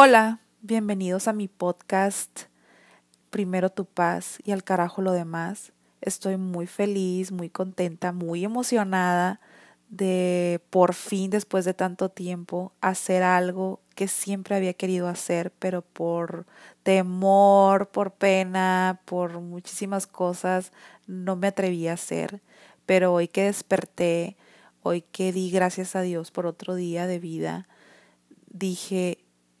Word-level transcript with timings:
Hola, 0.00 0.38
bienvenidos 0.62 1.26
a 1.26 1.32
mi 1.32 1.48
podcast 1.48 2.42
Primero 3.30 3.68
tu 3.68 3.84
paz 3.84 4.38
y 4.44 4.52
al 4.52 4.62
carajo 4.62 5.02
lo 5.02 5.10
demás. 5.10 5.72
Estoy 6.00 6.36
muy 6.36 6.68
feliz, 6.68 7.32
muy 7.32 7.50
contenta, 7.50 8.12
muy 8.12 8.44
emocionada 8.44 9.40
de 9.88 10.60
por 10.70 10.94
fin, 10.94 11.30
después 11.30 11.64
de 11.64 11.74
tanto 11.74 12.10
tiempo, 12.10 12.70
hacer 12.80 13.24
algo 13.24 13.80
que 13.96 14.06
siempre 14.06 14.54
había 14.54 14.72
querido 14.72 15.08
hacer, 15.08 15.52
pero 15.58 15.82
por 15.82 16.46
temor, 16.84 17.88
por 17.88 18.12
pena, 18.12 19.00
por 19.04 19.40
muchísimas 19.40 20.06
cosas, 20.06 20.70
no 21.08 21.34
me 21.34 21.48
atreví 21.48 21.88
a 21.88 21.94
hacer. 21.94 22.40
Pero 22.86 23.12
hoy 23.12 23.26
que 23.26 23.46
desperté, 23.46 24.36
hoy 24.84 25.02
que 25.02 25.32
di 25.32 25.50
gracias 25.50 25.96
a 25.96 26.02
Dios 26.02 26.30
por 26.30 26.46
otro 26.46 26.76
día 26.76 27.08
de 27.08 27.18
vida, 27.18 27.66
dije, 28.48 29.18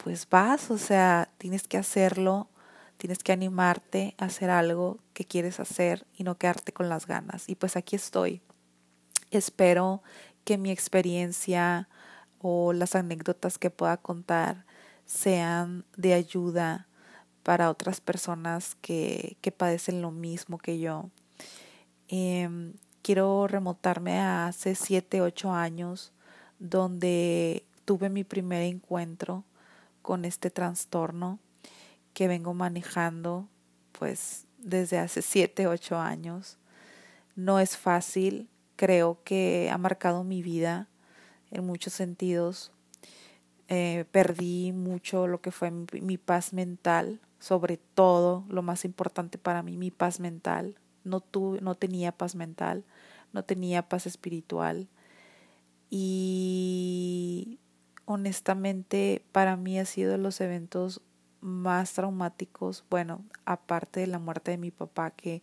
pues 0.08 0.26
vas, 0.30 0.70
o 0.70 0.78
sea, 0.78 1.28
tienes 1.36 1.68
que 1.68 1.76
hacerlo, 1.76 2.48
tienes 2.96 3.18
que 3.18 3.30
animarte 3.32 4.14
a 4.16 4.24
hacer 4.24 4.48
algo 4.48 5.00
que 5.12 5.26
quieres 5.26 5.60
hacer 5.60 6.06
y 6.16 6.24
no 6.24 6.38
quedarte 6.38 6.72
con 6.72 6.88
las 6.88 7.06
ganas. 7.06 7.46
Y 7.46 7.56
pues 7.56 7.76
aquí 7.76 7.94
estoy. 7.94 8.40
Espero 9.30 10.02
que 10.44 10.56
mi 10.56 10.70
experiencia 10.70 11.90
o 12.38 12.72
las 12.72 12.94
anécdotas 12.94 13.58
que 13.58 13.68
pueda 13.68 13.98
contar 13.98 14.64
sean 15.04 15.84
de 15.98 16.14
ayuda 16.14 16.88
para 17.42 17.68
otras 17.68 18.00
personas 18.00 18.76
que, 18.80 19.36
que 19.42 19.52
padecen 19.52 20.00
lo 20.00 20.10
mismo 20.10 20.56
que 20.56 20.78
yo. 20.78 21.10
Em, 22.08 22.72
quiero 23.02 23.46
remontarme 23.46 24.20
a 24.20 24.46
hace 24.46 24.74
siete, 24.74 25.20
ocho 25.20 25.52
años, 25.52 26.14
donde 26.58 27.66
tuve 27.84 28.08
mi 28.08 28.24
primer 28.24 28.62
encuentro 28.62 29.44
con 30.02 30.24
este 30.24 30.50
trastorno 30.50 31.38
que 32.14 32.28
vengo 32.28 32.54
manejando 32.54 33.48
pues 33.92 34.46
desde 34.58 34.98
hace 34.98 35.22
siete, 35.22 35.66
ocho 35.66 35.98
años. 35.98 36.58
No 37.36 37.60
es 37.60 37.76
fácil, 37.76 38.48
creo 38.76 39.22
que 39.24 39.70
ha 39.72 39.78
marcado 39.78 40.24
mi 40.24 40.42
vida 40.42 40.88
en 41.50 41.66
muchos 41.66 41.92
sentidos. 41.92 42.72
Eh, 43.68 44.06
perdí 44.10 44.72
mucho 44.72 45.26
lo 45.26 45.40
que 45.40 45.50
fue 45.50 45.70
mi, 45.70 46.16
paz 46.16 46.52
mental, 46.52 47.20
sobre 47.38 47.76
todo 47.76 48.44
lo 48.48 48.62
más 48.62 48.84
importante 48.84 49.36
para 49.36 49.62
mí, 49.62 49.76
mi 49.76 49.90
paz 49.90 50.20
mental. 50.20 50.76
No, 51.04 51.20
tuve, 51.20 51.60
no 51.60 51.74
tenía 51.74 52.12
paz 52.12 52.34
mental, 52.34 52.84
no 53.32 53.44
tenía 53.44 53.88
paz 53.88 54.06
espiritual. 54.06 54.88
Y 55.90 57.58
honestamente 58.10 59.22
para 59.32 59.56
mí 59.56 59.78
ha 59.78 59.84
sido 59.84 60.12
de 60.12 60.18
los 60.18 60.40
eventos 60.40 61.02
más 61.42 61.92
traumáticos, 61.92 62.84
bueno, 62.88 63.22
aparte 63.44 64.00
de 64.00 64.06
la 64.06 64.18
muerte 64.18 64.50
de 64.50 64.56
mi 64.56 64.70
papá 64.70 65.10
que, 65.10 65.42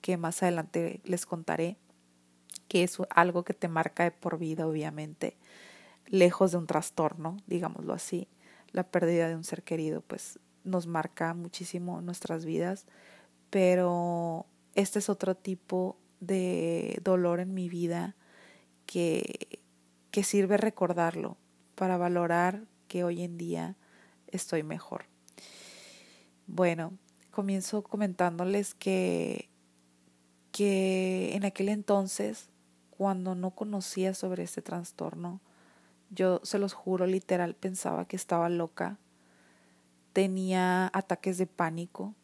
que 0.00 0.16
más 0.16 0.42
adelante 0.42 1.00
les 1.04 1.24
contaré, 1.24 1.76
que 2.66 2.82
es 2.82 2.98
algo 3.10 3.44
que 3.44 3.54
te 3.54 3.68
marca 3.68 4.02
de 4.02 4.10
por 4.10 4.38
vida, 4.38 4.66
obviamente, 4.66 5.36
lejos 6.06 6.50
de 6.50 6.58
un 6.58 6.66
trastorno, 6.66 7.36
digámoslo 7.46 7.94
así, 7.94 8.26
la 8.72 8.82
pérdida 8.82 9.28
de 9.28 9.36
un 9.36 9.44
ser 9.44 9.62
querido, 9.62 10.00
pues 10.00 10.40
nos 10.64 10.88
marca 10.88 11.32
muchísimo 11.32 12.02
nuestras 12.02 12.44
vidas, 12.44 12.86
pero 13.50 14.46
este 14.74 14.98
es 14.98 15.08
otro 15.08 15.36
tipo 15.36 15.96
de 16.18 17.00
dolor 17.04 17.38
en 17.38 17.54
mi 17.54 17.68
vida 17.68 18.16
que, 18.84 19.60
que 20.10 20.24
sirve 20.24 20.56
recordarlo, 20.56 21.36
para 21.80 21.96
valorar 21.96 22.66
que 22.88 23.04
hoy 23.04 23.22
en 23.22 23.38
día 23.38 23.74
estoy 24.26 24.62
mejor. 24.62 25.06
Bueno, 26.46 26.92
comienzo 27.30 27.82
comentándoles 27.82 28.74
que, 28.74 29.48
que 30.52 31.34
en 31.34 31.46
aquel 31.46 31.70
entonces, 31.70 32.50
cuando 32.90 33.34
no 33.34 33.52
conocía 33.52 34.12
sobre 34.12 34.42
este 34.42 34.60
trastorno, 34.60 35.40
yo 36.10 36.42
se 36.42 36.58
los 36.58 36.74
juro 36.74 37.06
literal 37.06 37.54
pensaba 37.54 38.04
que 38.04 38.16
estaba 38.16 38.50
loca, 38.50 38.98
tenía 40.12 40.90
ataques 40.92 41.38
de 41.38 41.46
pánico, 41.46 42.14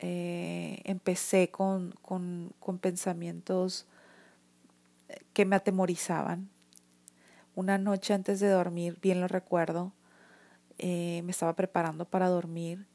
eh, 0.00 0.80
empecé 0.82 1.48
con, 1.52 1.92
con, 2.02 2.52
con 2.58 2.80
pensamientos 2.80 3.86
que 5.32 5.44
me 5.44 5.54
atemorizaban, 5.54 6.50
una 7.54 7.78
noche 7.78 8.14
antes 8.14 8.40
de 8.40 8.48
dormir, 8.48 8.98
bien 9.00 9.20
lo 9.20 9.28
recuerdo, 9.28 9.92
eh, 10.78 11.20
me 11.24 11.30
estaba 11.30 11.54
preparando 11.54 12.06
para 12.06 12.28
dormir 12.28 12.86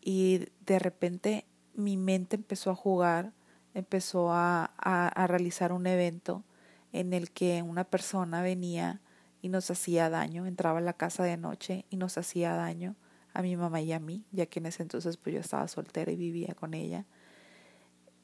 y 0.00 0.46
de 0.66 0.78
repente 0.78 1.46
mi 1.74 1.96
mente 1.96 2.36
empezó 2.36 2.70
a 2.70 2.76
jugar, 2.76 3.32
empezó 3.74 4.32
a, 4.32 4.66
a, 4.76 5.26
realizar 5.26 5.72
un 5.72 5.86
evento 5.86 6.44
en 6.92 7.12
el 7.12 7.32
que 7.32 7.62
una 7.62 7.82
persona 7.82 8.40
venía 8.40 9.00
y 9.42 9.48
nos 9.48 9.70
hacía 9.70 10.10
daño, 10.10 10.46
entraba 10.46 10.78
a 10.78 10.82
la 10.82 10.92
casa 10.92 11.24
de 11.24 11.36
noche 11.36 11.84
y 11.90 11.96
nos 11.96 12.16
hacía 12.18 12.54
daño 12.54 12.94
a 13.32 13.42
mi 13.42 13.56
mamá 13.56 13.80
y 13.80 13.92
a 13.92 13.98
mí, 13.98 14.24
ya 14.30 14.46
que 14.46 14.60
en 14.60 14.66
ese 14.66 14.84
entonces 14.84 15.16
pues 15.16 15.34
yo 15.34 15.40
estaba 15.40 15.66
soltera 15.66 16.12
y 16.12 16.16
vivía 16.16 16.54
con 16.54 16.72
ella. 16.72 17.04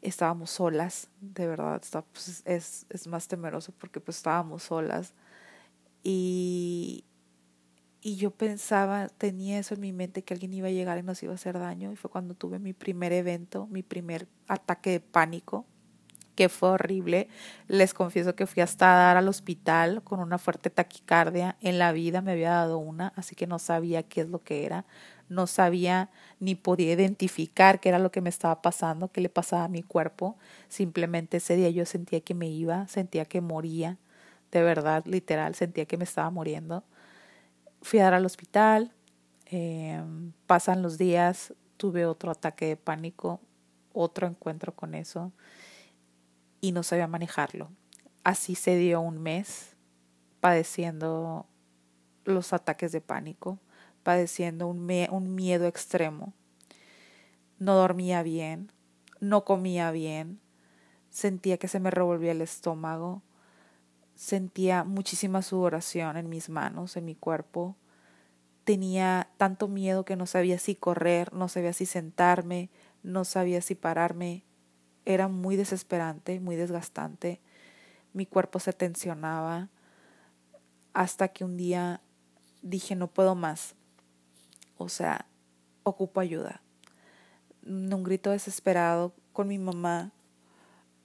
Estábamos 0.03 0.51
solas, 0.51 1.11
de 1.21 1.49
verdad, 1.49 1.83
pues, 2.13 2.43
es, 2.47 2.87
es 2.89 3.07
más 3.09 3.27
temeroso 3.27 3.73
porque 3.73 4.01
pues 4.01 4.19
estábamos 4.19 4.63
solas 4.63 5.15
y, 6.03 7.05
y 8.03 8.17
yo 8.17 8.31
pensaba, 8.31 9.09
tenía 9.09 9.59
eso 9.59 9.75
en 9.75 9.81
mi 9.81 9.93
mente, 9.93 10.23
que 10.23 10.35
alguien 10.35 10.55
iba 10.55 10.69
a 10.69 10.73
llegar 10.73 10.99
y 10.99 11.03
nos 11.03 11.23
iba 11.23 11.33
a 11.33 11.35
hacer 11.35 11.59
daño. 11.59 11.93
Y 11.93 11.97
fue 11.97 12.11
cuando 12.11 12.35
tuve 12.35 12.59
mi 12.59 12.73
primer 12.73 13.13
evento, 13.13 13.67
mi 13.67 13.83
primer 13.83 14.27
ataque 14.49 14.91
de 14.91 15.01
pánico, 15.01 15.67
que 16.35 16.49
fue 16.49 16.71
horrible. 16.71 17.29
Les 17.69 17.93
confieso 17.93 18.35
que 18.35 18.47
fui 18.47 18.63
hasta 18.63 18.87
dar 18.87 19.19
al 19.19 19.29
hospital 19.29 20.03
con 20.03 20.21
una 20.21 20.39
fuerte 20.39 20.71
taquicardia. 20.71 21.57
En 21.61 21.79
la 21.79 21.93
vida 21.93 22.23
me 22.23 22.33
había 22.33 22.53
dado 22.53 22.79
una, 22.79 23.13
así 23.17 23.35
que 23.35 23.47
no 23.47 23.59
sabía 23.59 24.03
qué 24.03 24.23
es 24.23 24.31
lo 24.31 24.43
que 24.43 24.65
era. 24.65 24.87
No 25.29 25.47
sabía 25.47 26.11
ni 26.41 26.55
podía 26.55 26.95
identificar 26.95 27.81
qué 27.81 27.91
era 27.91 27.99
lo 27.99 28.11
que 28.11 28.23
me 28.23 28.31
estaba 28.31 28.63
pasando, 28.63 29.13
qué 29.13 29.21
le 29.21 29.29
pasaba 29.29 29.65
a 29.65 29.69
mi 29.69 29.83
cuerpo. 29.83 30.39
Simplemente 30.69 31.37
ese 31.37 31.57
día 31.57 31.69
yo 31.69 31.85
sentía 31.85 32.23
que 32.23 32.35
me 32.35 32.49
iba, 32.49 32.89
sentía 32.89 33.27
que 33.27 33.43
moría 33.43 33.99
de 34.53 34.63
verdad, 34.63 35.05
literal, 35.07 35.55
sentía 35.55 35.87
que 35.87 35.97
me 35.97 36.05
estaba 36.05 36.31
muriendo. 36.31 36.85
Fui 37.83 37.99
a 37.99 38.05
dar 38.05 38.15
al 38.15 38.27
hospital, 38.27 38.93
em, 39.47 40.33
pasan 40.47 40.83
los 40.83 40.99
días, 40.99 41.55
tuve 41.77 42.07
otro 42.07 42.31
ataque 42.31 42.67
de 42.67 42.77
pánico, 42.77 43.41
otro 43.93 44.27
encuentro 44.27 44.75
con 44.75 44.95
eso 44.95 45.33
y 46.61 46.73
no 46.73 46.83
sabía 46.83 47.07
manejarlo. 47.07 47.71
Así 48.23 48.55
se 48.55 48.77
dio 48.77 49.01
un 49.01 49.23
mes 49.23 49.77
padeciendo 50.41 51.47
los 52.25 52.53
ataques 52.53 52.93
de 52.93 53.01
pánico, 53.01 53.59
padeciendo 54.03 54.67
un, 54.67 54.91
un 55.11 55.35
miedo 55.35 55.67
extremo. 55.67 56.35
No 57.59 57.75
dormía 57.75 58.23
bien, 58.23 58.73
no 59.21 59.45
comía 59.45 59.91
bien, 59.91 60.41
sentía 61.11 61.59
que 61.59 61.69
se 61.69 61.81
me 61.81 61.91
revolvía 61.91 62.33
el 62.33 62.41
estómago, 62.41 63.23
Sentía 64.21 64.85
muchísima 64.85 65.41
sudoración 65.41 66.19
en 66.19 66.29
mis 66.29 66.51
manos, 66.51 66.95
en 66.99 67.07
mi 67.07 67.15
cuerpo. 67.15 67.75
Tenía 68.65 69.31
tanto 69.39 69.67
miedo 69.67 70.05
que 70.05 70.15
no 70.15 70.27
sabía 70.27 70.59
si 70.59 70.75
correr, 70.75 71.33
no 71.33 71.49
sabía 71.49 71.73
si 71.73 71.87
sentarme, 71.87 72.69
no 73.03 73.25
sabía 73.25 73.63
si 73.63 73.75
pararme. 73.75 74.45
Era 75.07 75.29
muy 75.29 75.57
desesperante, 75.57 76.39
muy 76.39 76.57
desgastante. 76.57 77.41
Mi 78.13 78.27
cuerpo 78.27 78.59
se 78.59 78.75
tensionaba 78.75 79.71
hasta 80.93 81.29
que 81.29 81.43
un 81.43 81.57
día 81.57 82.03
dije 82.61 82.97
no 82.97 83.07
puedo 83.07 83.35
más. 83.35 83.75
O 84.77 84.91
sea, 84.91 85.25
ocupo 85.83 86.21
ayuda. 86.21 86.61
Un 87.65 88.03
grito 88.05 88.33
desesperado 88.33 89.15
con 89.33 89.49
mi 89.49 89.59
mamá 89.59 90.13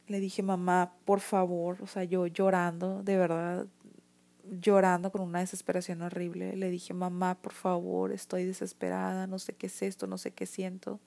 le 0.07 0.19
dije, 0.19 0.43
mamá, 0.43 0.93
por 1.05 1.19
favor, 1.19 1.77
o 1.81 1.87
sea, 1.87 2.03
yo 2.03 2.27
llorando, 2.27 3.03
de 3.03 3.17
verdad, 3.17 3.67
llorando 4.43 5.11
con 5.11 5.21
una 5.21 5.39
desesperación 5.39 6.01
horrible. 6.01 6.55
Le 6.55 6.69
dije, 6.69 6.93
mamá, 6.93 7.35
por 7.41 7.53
favor, 7.53 8.11
estoy 8.11 8.45
desesperada, 8.45 9.27
no 9.27 9.39
sé 9.39 9.53
qué 9.53 9.67
es 9.67 9.81
esto, 9.81 10.07
no 10.07 10.17
sé 10.17 10.31
qué 10.31 10.45
siento. 10.45 10.99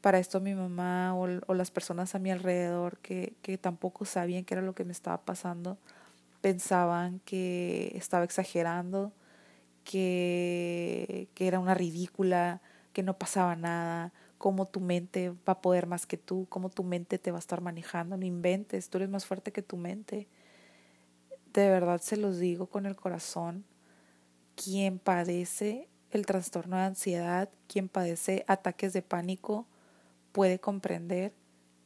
Para 0.00 0.18
esto 0.18 0.40
mi 0.40 0.54
mamá 0.54 1.14
o, 1.14 1.26
o 1.46 1.54
las 1.54 1.70
personas 1.70 2.14
a 2.14 2.18
mi 2.18 2.30
alrededor 2.30 2.98
que, 2.98 3.34
que 3.42 3.58
tampoco 3.58 4.04
sabían 4.04 4.44
qué 4.44 4.54
era 4.54 4.62
lo 4.62 4.74
que 4.74 4.84
me 4.84 4.92
estaba 4.92 5.22
pasando, 5.22 5.78
pensaban 6.40 7.20
que 7.24 7.92
estaba 7.96 8.24
exagerando, 8.24 9.12
que, 9.84 11.28
que 11.34 11.46
era 11.46 11.58
una 11.58 11.74
ridícula, 11.74 12.60
que 12.92 13.02
no 13.02 13.18
pasaba 13.18 13.56
nada, 13.56 14.12
cómo 14.38 14.66
tu 14.66 14.80
mente 14.80 15.30
va 15.30 15.54
a 15.54 15.60
poder 15.60 15.86
más 15.86 16.06
que 16.06 16.16
tú, 16.16 16.46
cómo 16.48 16.70
tu 16.70 16.84
mente 16.84 17.18
te 17.18 17.30
va 17.30 17.38
a 17.38 17.40
estar 17.40 17.60
manejando. 17.60 18.16
No 18.16 18.26
inventes, 18.26 18.88
tú 18.88 18.98
eres 18.98 19.08
más 19.08 19.26
fuerte 19.26 19.52
que 19.52 19.62
tu 19.62 19.76
mente. 19.76 20.28
De 21.52 21.68
verdad 21.68 22.00
se 22.00 22.16
los 22.16 22.38
digo 22.38 22.66
con 22.66 22.86
el 22.86 22.96
corazón, 22.96 23.64
quien 24.56 24.98
padece 24.98 25.88
el 26.10 26.26
trastorno 26.26 26.76
de 26.76 26.84
ansiedad, 26.84 27.48
quien 27.66 27.88
padece 27.88 28.44
ataques 28.46 28.92
de 28.92 29.02
pánico, 29.02 29.66
puede 30.32 30.58
comprender 30.58 31.32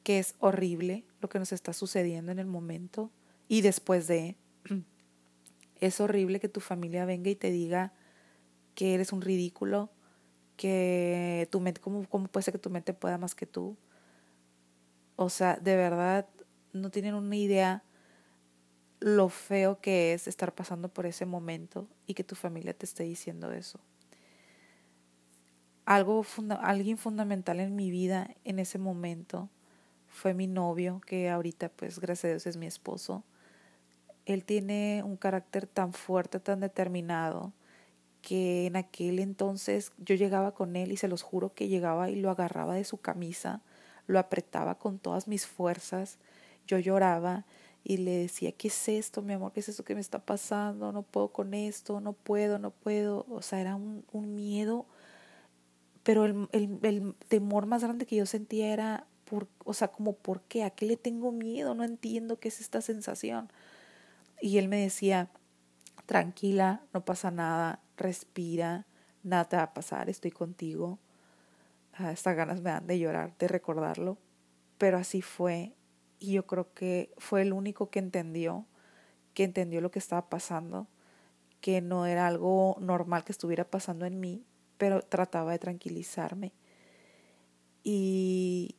que 0.03 0.19
es 0.19 0.35
horrible 0.39 1.05
lo 1.21 1.29
que 1.29 1.39
nos 1.39 1.53
está 1.53 1.73
sucediendo 1.73 2.33
en 2.33 2.39
el 2.39 2.47
momento 2.47 3.11
y 3.47 3.63
después 3.63 4.07
de 4.07 4.37
es 5.81 6.01
horrible 6.01 6.41
que 6.41 6.49
tu 6.49 6.61
familia 6.61 7.05
venga 7.05 7.31
y 7.31 7.37
te 7.37 7.51
diga 7.51 7.93
que 8.75 8.95
eres 8.95 9.13
un 9.13 9.23
ridículo, 9.23 9.91
que 10.59 11.49
tu 11.51 11.61
mente, 11.61 11.81
¿cómo, 11.81 12.07
¿cómo 12.09 12.27
puede 12.27 12.43
ser 12.43 12.53
que 12.53 12.59
tu 12.59 12.69
mente 12.69 12.93
pueda 12.93 13.17
más 13.17 13.35
que 13.35 13.47
tú? 13.47 13.79
O 15.17 15.31
sea, 15.31 15.57
de 15.57 15.77
verdad, 15.77 16.29
no 16.73 16.91
tienen 16.91 17.15
una 17.15 17.37
idea 17.37 17.85
lo 19.01 19.29
feo 19.29 19.81
que 19.81 20.13
es 20.13 20.27
estar 20.27 20.55
pasando 20.55 20.89
por 20.89 21.07
ese 21.07 21.25
momento 21.27 21.89
y 22.07 22.15
que 22.15 22.25
tu 22.25 22.35
familia 22.35 22.75
te 22.75 22.85
esté 22.85 23.05
diciendo 23.05 23.53
eso. 23.53 23.81
Algo 25.85 26.27
alguien 26.61 26.99
fundamental 26.99 27.61
en 27.61 27.77
mi 27.77 27.91
vida 27.91 28.35
en 28.45 28.59
ese 28.59 28.79
momento 28.79 29.49
fue 30.09 30.35
mi 30.35 30.49
novio, 30.49 31.01
que 31.07 31.31
ahorita 31.31 31.69
pues 31.69 32.01
gracias 32.01 32.25
a 32.25 32.29
Dios 32.29 32.47
es 32.47 32.57
mi 32.57 32.67
esposo. 32.67 33.25
Él 34.27 34.45
tiene 34.45 35.03
un 35.05 35.17
carácter 35.17 35.67
tan 35.67 35.93
fuerte, 35.93 36.41
tan 36.41 36.61
determinado, 36.61 37.53
que 38.29 38.67
en 38.67 38.77
aquel 38.77 39.21
entonces 39.21 39.91
yo 39.97 40.15
llegaba 40.15 40.53
con 40.53 40.77
él 40.77 40.93
y 40.93 40.99
se 40.99 41.09
los 41.09 41.23
juro 41.23 41.55
que 41.55 41.67
llegaba 41.67 42.11
y 42.11 42.17
lo 42.17 42.29
agarraba 42.29 42.75
de 42.75 42.85
su 42.85 42.99
camisa, 42.99 43.63
lo 44.07 44.19
apretaba 44.19 44.75
con 44.75 44.99
todas 44.99 45.29
mis 45.29 45.47
fuerzas, 45.47 46.19
yo 46.67 46.79
lloraba 46.79 47.47
y 47.85 47.97
le 47.97 48.11
decía, 48.11 48.53
¿qué 48.53 48.69
es 48.69 48.89
esto, 48.91 49.23
mi 49.23 49.33
amor? 49.33 49.53
¿Qué 49.53 49.61
es 49.61 49.71
esto 49.71 49.83
que 49.83 49.95
me 49.95 50.03
está 50.03 50.19
pasando? 50.19 50.93
No 50.93 51.05
puedo 51.05 51.29
con 51.29 51.55
esto, 51.55 52.03
no 52.03 52.13
puedo, 52.13 52.59
no 52.59 52.71
puedo. 52.71 53.25
O 53.31 53.41
sea, 53.41 53.63
era 53.63 53.77
un, 53.77 54.05
un 54.13 54.35
miedo, 54.35 54.85
pero 56.03 56.27
el, 56.27 56.49
el, 56.53 56.79
el, 56.83 57.15
temor 57.29 57.65
más 57.65 57.83
grande 57.83 58.05
que 58.05 58.17
yo 58.17 58.27
sentía 58.27 58.75
era, 58.75 59.07
por, 59.25 59.49
o 59.65 59.73
sea, 59.73 59.89
como, 59.89 60.13
¿por 60.13 60.43
qué? 60.43 60.65
¿A 60.65 60.71
qué 60.71 60.85
le 60.85 60.99
tengo 60.99 61.33
miedo? 61.33 61.75
No 61.75 61.83
entiendo 61.83 62.39
qué 62.39 62.49
es 62.49 62.61
esta 62.61 62.83
sensación. 62.83 63.51
Y 64.43 64.59
él 64.59 64.69
me 64.69 64.77
decía, 64.83 65.31
tranquila, 66.05 66.83
no 66.93 67.07
pasa 67.07 67.31
nada, 67.31 67.81
respira, 67.99 68.87
nada 69.23 69.45
te 69.49 69.57
va 69.57 69.65
a 69.65 69.75
pasar, 69.75 70.09
estoy 70.09 70.31
contigo. 70.31 70.99
Ah, 71.95 72.13
estas 72.13 72.37
ganas 72.37 72.61
me 72.61 72.71
dan 72.71 72.87
de 72.87 72.99
llorar, 72.99 73.37
de 73.39 73.49
recordarlo, 73.49 74.19
pero 74.79 74.99
así 74.99 75.21
fue 75.21 75.75
y 76.19 76.33
yo 76.33 76.47
creo 76.47 76.73
que 76.75 77.13
fue 77.19 77.43
el 77.43 77.53
único 77.53 77.91
que 77.91 77.99
entendió, 77.99 78.67
que 79.35 79.45
entendió 79.45 79.81
lo 79.81 79.91
que 79.91 79.99
estaba 79.99 80.29
pasando, 80.29 80.89
que 81.61 81.81
no 81.81 82.07
era 82.07 82.27
algo 82.27 82.77
normal 82.81 83.25
que 83.25 83.33
estuviera 83.33 83.65
pasando 83.65 84.07
en 84.07 84.21
mí, 84.21 84.45
pero 84.79 85.03
trataba 85.03 85.53
de 85.53 85.59
tranquilizarme. 85.59 86.53
Y, 87.85 88.77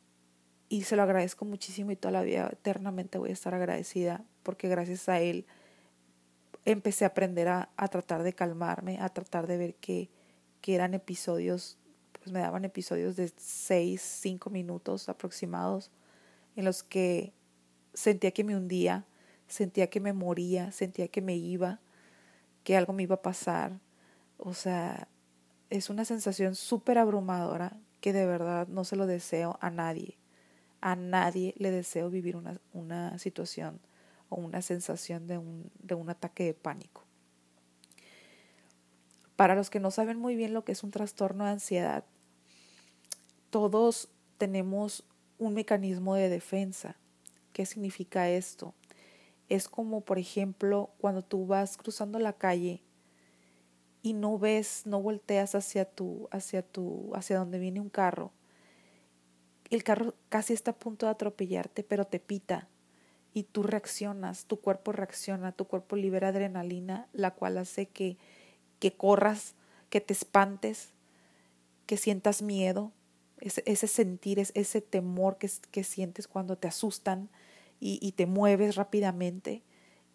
y 0.67 0.83
se 0.83 0.95
lo 0.95 1.03
agradezco 1.03 1.45
muchísimo 1.45 1.91
y 1.91 1.95
toda 1.95 2.11
la 2.11 2.21
vida 2.21 2.49
eternamente 2.51 3.17
voy 3.17 3.29
a 3.29 3.33
estar 3.33 3.53
agradecida 3.53 4.23
porque 4.43 4.67
gracias 4.67 5.09
a 5.09 5.19
él 5.19 5.45
empecé 6.65 7.05
a 7.05 7.09
aprender 7.09 7.47
a, 7.47 7.69
a 7.77 7.87
tratar 7.87 8.23
de 8.23 8.33
calmarme, 8.33 8.99
a 8.99 9.09
tratar 9.09 9.47
de 9.47 9.57
ver 9.57 9.75
que, 9.75 10.09
que 10.61 10.75
eran 10.75 10.93
episodios, 10.93 11.77
pues 12.13 12.31
me 12.31 12.39
daban 12.39 12.65
episodios 12.65 13.15
de 13.15 13.31
seis, 13.37 14.01
cinco 14.01 14.49
minutos 14.49 15.09
aproximados 15.09 15.91
en 16.55 16.65
los 16.65 16.83
que 16.83 17.33
sentía 17.93 18.31
que 18.31 18.43
me 18.43 18.55
hundía, 18.55 19.05
sentía 19.47 19.89
que 19.89 19.99
me 19.99 20.13
moría, 20.13 20.71
sentía 20.71 21.07
que 21.07 21.21
me 21.21 21.35
iba, 21.35 21.79
que 22.63 22.77
algo 22.77 22.93
me 22.93 23.03
iba 23.03 23.15
a 23.15 23.21
pasar. 23.21 23.79
O 24.37 24.53
sea, 24.53 25.07
es 25.69 25.89
una 25.89 26.05
sensación 26.05 26.55
súper 26.55 26.97
abrumadora 26.97 27.77
que 28.01 28.13
de 28.13 28.25
verdad 28.25 28.67
no 28.67 28.83
se 28.83 28.95
lo 28.95 29.07
deseo 29.07 29.57
a 29.61 29.69
nadie. 29.69 30.17
A 30.81 30.95
nadie 30.95 31.53
le 31.57 31.71
deseo 31.71 32.09
vivir 32.09 32.35
una, 32.35 32.59
una 32.73 33.17
situación 33.19 33.81
o 34.29 34.37
una 34.37 34.61
sensación 34.61 35.27
de 35.27 35.37
un, 35.37 35.71
de 35.79 35.95
un 35.95 36.09
ataque 36.09 36.45
de 36.45 36.53
pánico. 36.53 37.03
Para 39.35 39.55
los 39.55 39.69
que 39.69 39.79
no 39.79 39.91
saben 39.91 40.17
muy 40.17 40.35
bien 40.35 40.53
lo 40.53 40.63
que 40.63 40.71
es 40.71 40.83
un 40.83 40.91
trastorno 40.91 41.45
de 41.45 41.51
ansiedad, 41.51 42.03
todos 43.49 44.09
tenemos 44.37 45.03
un 45.37 45.53
mecanismo 45.53 46.15
de 46.15 46.29
defensa. 46.29 46.97
¿Qué 47.53 47.65
significa 47.65 48.29
esto? 48.29 48.73
Es 49.47 49.67
como, 49.67 50.01
por 50.01 50.19
ejemplo, 50.19 50.91
cuando 50.99 51.23
tú 51.23 51.47
vas 51.47 51.77
cruzando 51.77 52.19
la 52.19 52.33
calle 52.33 52.83
y 54.01 54.13
no 54.13 54.37
ves, 54.37 54.83
no 54.85 55.01
volteas 55.01 55.55
hacia 55.55 55.85
tu, 55.85 56.27
hacia 56.31 56.61
tu, 56.61 57.11
hacia 57.15 57.39
donde 57.39 57.59
viene 57.59 57.79
un 57.79 57.89
carro. 57.89 58.31
El 59.69 59.83
carro 59.83 60.15
casi 60.29 60.53
está 60.53 60.71
a 60.71 60.79
punto 60.79 61.05
de 61.05 61.11
atropellarte, 61.11 61.83
pero 61.83 62.05
te 62.05 62.19
pita 62.19 62.67
y 63.39 63.43
tú 63.43 63.63
reaccionas, 63.63 64.43
tu 64.45 64.59
cuerpo 64.59 64.91
reacciona, 64.91 65.53
tu 65.53 65.63
cuerpo 65.63 65.95
libera 65.95 66.27
adrenalina, 66.27 67.07
la 67.13 67.31
cual 67.31 67.57
hace 67.57 67.87
que, 67.87 68.17
que 68.79 68.91
corras, 68.91 69.55
que 69.89 70.01
te 70.01 70.11
espantes, 70.11 70.89
que 71.85 71.95
sientas 71.95 72.41
miedo, 72.41 72.91
ese, 73.39 73.63
ese 73.65 73.87
sentir, 73.87 74.39
ese 74.39 74.81
temor 74.81 75.37
que, 75.37 75.83
sientes 75.85 76.27
cuando 76.27 76.57
te 76.57 76.67
asustan 76.67 77.29
y, 77.79 78.11
te 78.11 78.25
mueves 78.25 78.75
rápidamente 78.75 79.63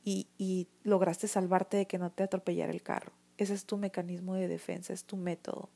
y, 0.05 0.69
lograste 0.82 1.26
salvarte 1.26 1.79
de 1.79 1.87
que 1.87 1.97
no 1.97 2.11
te 2.11 2.25
atropellara 2.25 2.73
el 2.73 2.82
carro. 2.82 3.12
Ese 3.38 3.55
es 3.55 3.65
tu 3.65 3.79
mecanismo 3.79 4.35
de 4.35 4.49
defensa, 4.49 4.93
es 4.93 5.05
tu 5.05 5.17
método. 5.17 5.71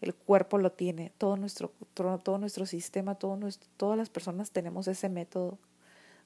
El 0.00 0.14
cuerpo 0.14 0.56
lo 0.56 0.72
tiene, 0.72 1.12
todo 1.18 1.36
nuestro, 1.36 1.70
todo, 1.92 2.38
nuestro 2.38 2.64
sistema, 2.64 3.16
todas 3.16 3.98
las 3.98 4.08
personas 4.08 4.52
tenemos 4.52 4.88
ese 4.88 5.10
método 5.10 5.58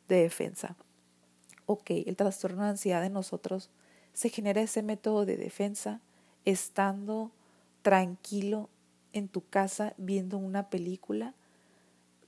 de 0.09 0.23
defensa. 0.23 0.77
Ok, 1.67 1.91
el 1.91 2.17
trastorno 2.17 2.63
de 2.63 2.71
ansiedad 2.71 3.05
en 3.05 3.13
nosotros 3.13 3.71
se 4.13 4.29
genera 4.29 4.63
ese 4.63 4.83
método 4.83 5.27
de 5.27 5.37
defensa 5.37 6.01
estando 6.45 7.33
tranquilo 7.83 8.71
en 9.13 9.29
tu 9.29 9.47
casa 9.49 9.95
viendo 9.97 10.39
una 10.39 10.71
película, 10.71 11.35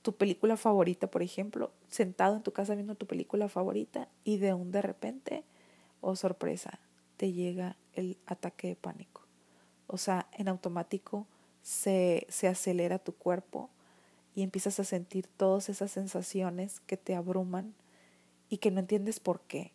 tu 0.01 0.15
película 0.15 0.57
favorita, 0.57 1.07
por 1.07 1.21
ejemplo, 1.21 1.71
sentado 1.89 2.35
en 2.35 2.43
tu 2.43 2.51
casa 2.51 2.75
viendo 2.75 2.95
tu 2.95 3.07
película 3.07 3.47
favorita 3.47 4.07
y 4.23 4.37
de 4.37 4.53
un 4.53 4.71
de 4.71 4.81
repente, 4.81 5.43
oh 6.01 6.15
sorpresa, 6.15 6.79
te 7.17 7.31
llega 7.31 7.75
el 7.93 8.17
ataque 8.25 8.67
de 8.69 8.75
pánico. 8.75 9.23
O 9.87 9.97
sea, 9.97 10.27
en 10.33 10.47
automático 10.47 11.27
se, 11.61 12.25
se 12.29 12.47
acelera 12.47 12.99
tu 12.99 13.13
cuerpo 13.13 13.69
y 14.35 14.43
empiezas 14.43 14.79
a 14.79 14.83
sentir 14.83 15.27
todas 15.27 15.69
esas 15.69 15.91
sensaciones 15.91 16.79
que 16.81 16.97
te 16.97 17.15
abruman 17.15 17.73
y 18.49 18.57
que 18.57 18.71
no 18.71 18.79
entiendes 18.79 19.19
por 19.19 19.41
qué. 19.41 19.73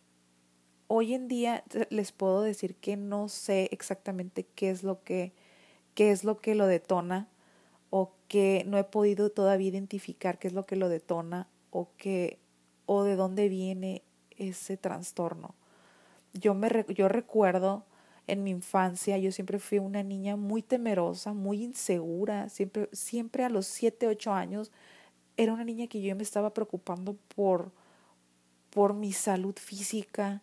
Hoy 0.87 1.13
en 1.13 1.27
día 1.27 1.63
les 1.89 2.11
puedo 2.11 2.41
decir 2.41 2.75
que 2.75 2.95
no 2.97 3.27
sé 3.29 3.69
exactamente 3.71 4.45
qué 4.55 4.69
es 4.69 4.83
lo 4.83 5.03
que 5.03 5.33
qué 5.95 6.11
es 6.11 6.23
lo 6.23 6.39
que 6.39 6.55
lo 6.55 6.67
detona 6.67 7.29
o 7.89 8.11
que 8.27 8.63
no 8.67 8.77
he 8.77 8.83
podido 8.83 9.31
todavía 9.31 9.69
identificar 9.69 10.37
qué 10.37 10.47
es 10.47 10.53
lo 10.53 10.65
que 10.65 10.75
lo 10.75 10.89
detona 10.89 11.47
o 11.71 11.89
que 11.97 12.37
o 12.85 13.03
de 13.03 13.15
dónde 13.15 13.49
viene 13.49 14.03
ese 14.37 14.77
trastorno. 14.77 15.55
Yo 16.33 16.53
me 16.53 16.69
yo 16.89 17.07
recuerdo 17.07 17.85
en 18.27 18.43
mi 18.43 18.51
infancia 18.51 19.17
yo 19.17 19.31
siempre 19.31 19.59
fui 19.59 19.79
una 19.79 20.03
niña 20.03 20.35
muy 20.35 20.61
temerosa, 20.61 21.33
muy 21.33 21.63
insegura, 21.63 22.49
siempre 22.49 22.89
siempre 22.91 23.43
a 23.43 23.49
los 23.49 23.67
siete, 23.67 24.07
ocho 24.07 24.33
años 24.33 24.71
era 25.37 25.53
una 25.53 25.63
niña 25.63 25.87
que 25.87 26.01
yo 26.01 26.15
me 26.15 26.23
estaba 26.23 26.53
preocupando 26.53 27.15
por 27.35 27.71
por 28.71 28.93
mi 28.93 29.13
salud 29.13 29.55
física, 29.55 30.41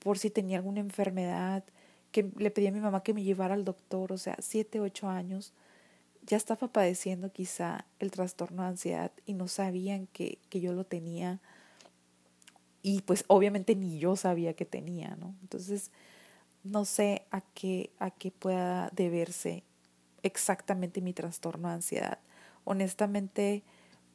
por 0.00 0.18
si 0.18 0.28
tenía 0.28 0.58
alguna 0.58 0.80
enfermedad, 0.80 1.64
que 2.12 2.30
le 2.36 2.50
pedí 2.50 2.66
a 2.66 2.72
mi 2.72 2.80
mamá 2.80 3.02
que 3.02 3.14
me 3.14 3.22
llevara 3.22 3.54
al 3.54 3.64
doctor, 3.64 4.12
o 4.12 4.18
sea, 4.18 4.36
siete, 4.40 4.80
ocho 4.80 5.08
años, 5.08 5.54
ya 6.26 6.36
estaba 6.36 6.68
padeciendo 6.68 7.32
quizá 7.32 7.86
el 7.98 8.10
trastorno 8.10 8.62
de 8.62 8.68
ansiedad 8.68 9.12
y 9.24 9.32
no 9.32 9.48
sabían 9.48 10.08
que, 10.08 10.38
que 10.50 10.60
yo 10.60 10.74
lo 10.74 10.84
tenía 10.84 11.40
y 12.82 13.02
pues 13.02 13.24
obviamente 13.28 13.74
ni 13.74 13.98
yo 13.98 14.16
sabía 14.16 14.54
que 14.54 14.64
tenía, 14.64 15.16
¿no? 15.16 15.34
Entonces, 15.42 15.90
no 16.64 16.84
sé 16.84 17.26
a 17.30 17.40
qué, 17.40 17.90
a 17.98 18.10
qué 18.10 18.30
pueda 18.30 18.90
deberse 18.92 19.64
exactamente 20.22 21.00
mi 21.00 21.12
trastorno 21.12 21.68
de 21.68 21.74
ansiedad. 21.74 22.18
Honestamente, 22.64 23.62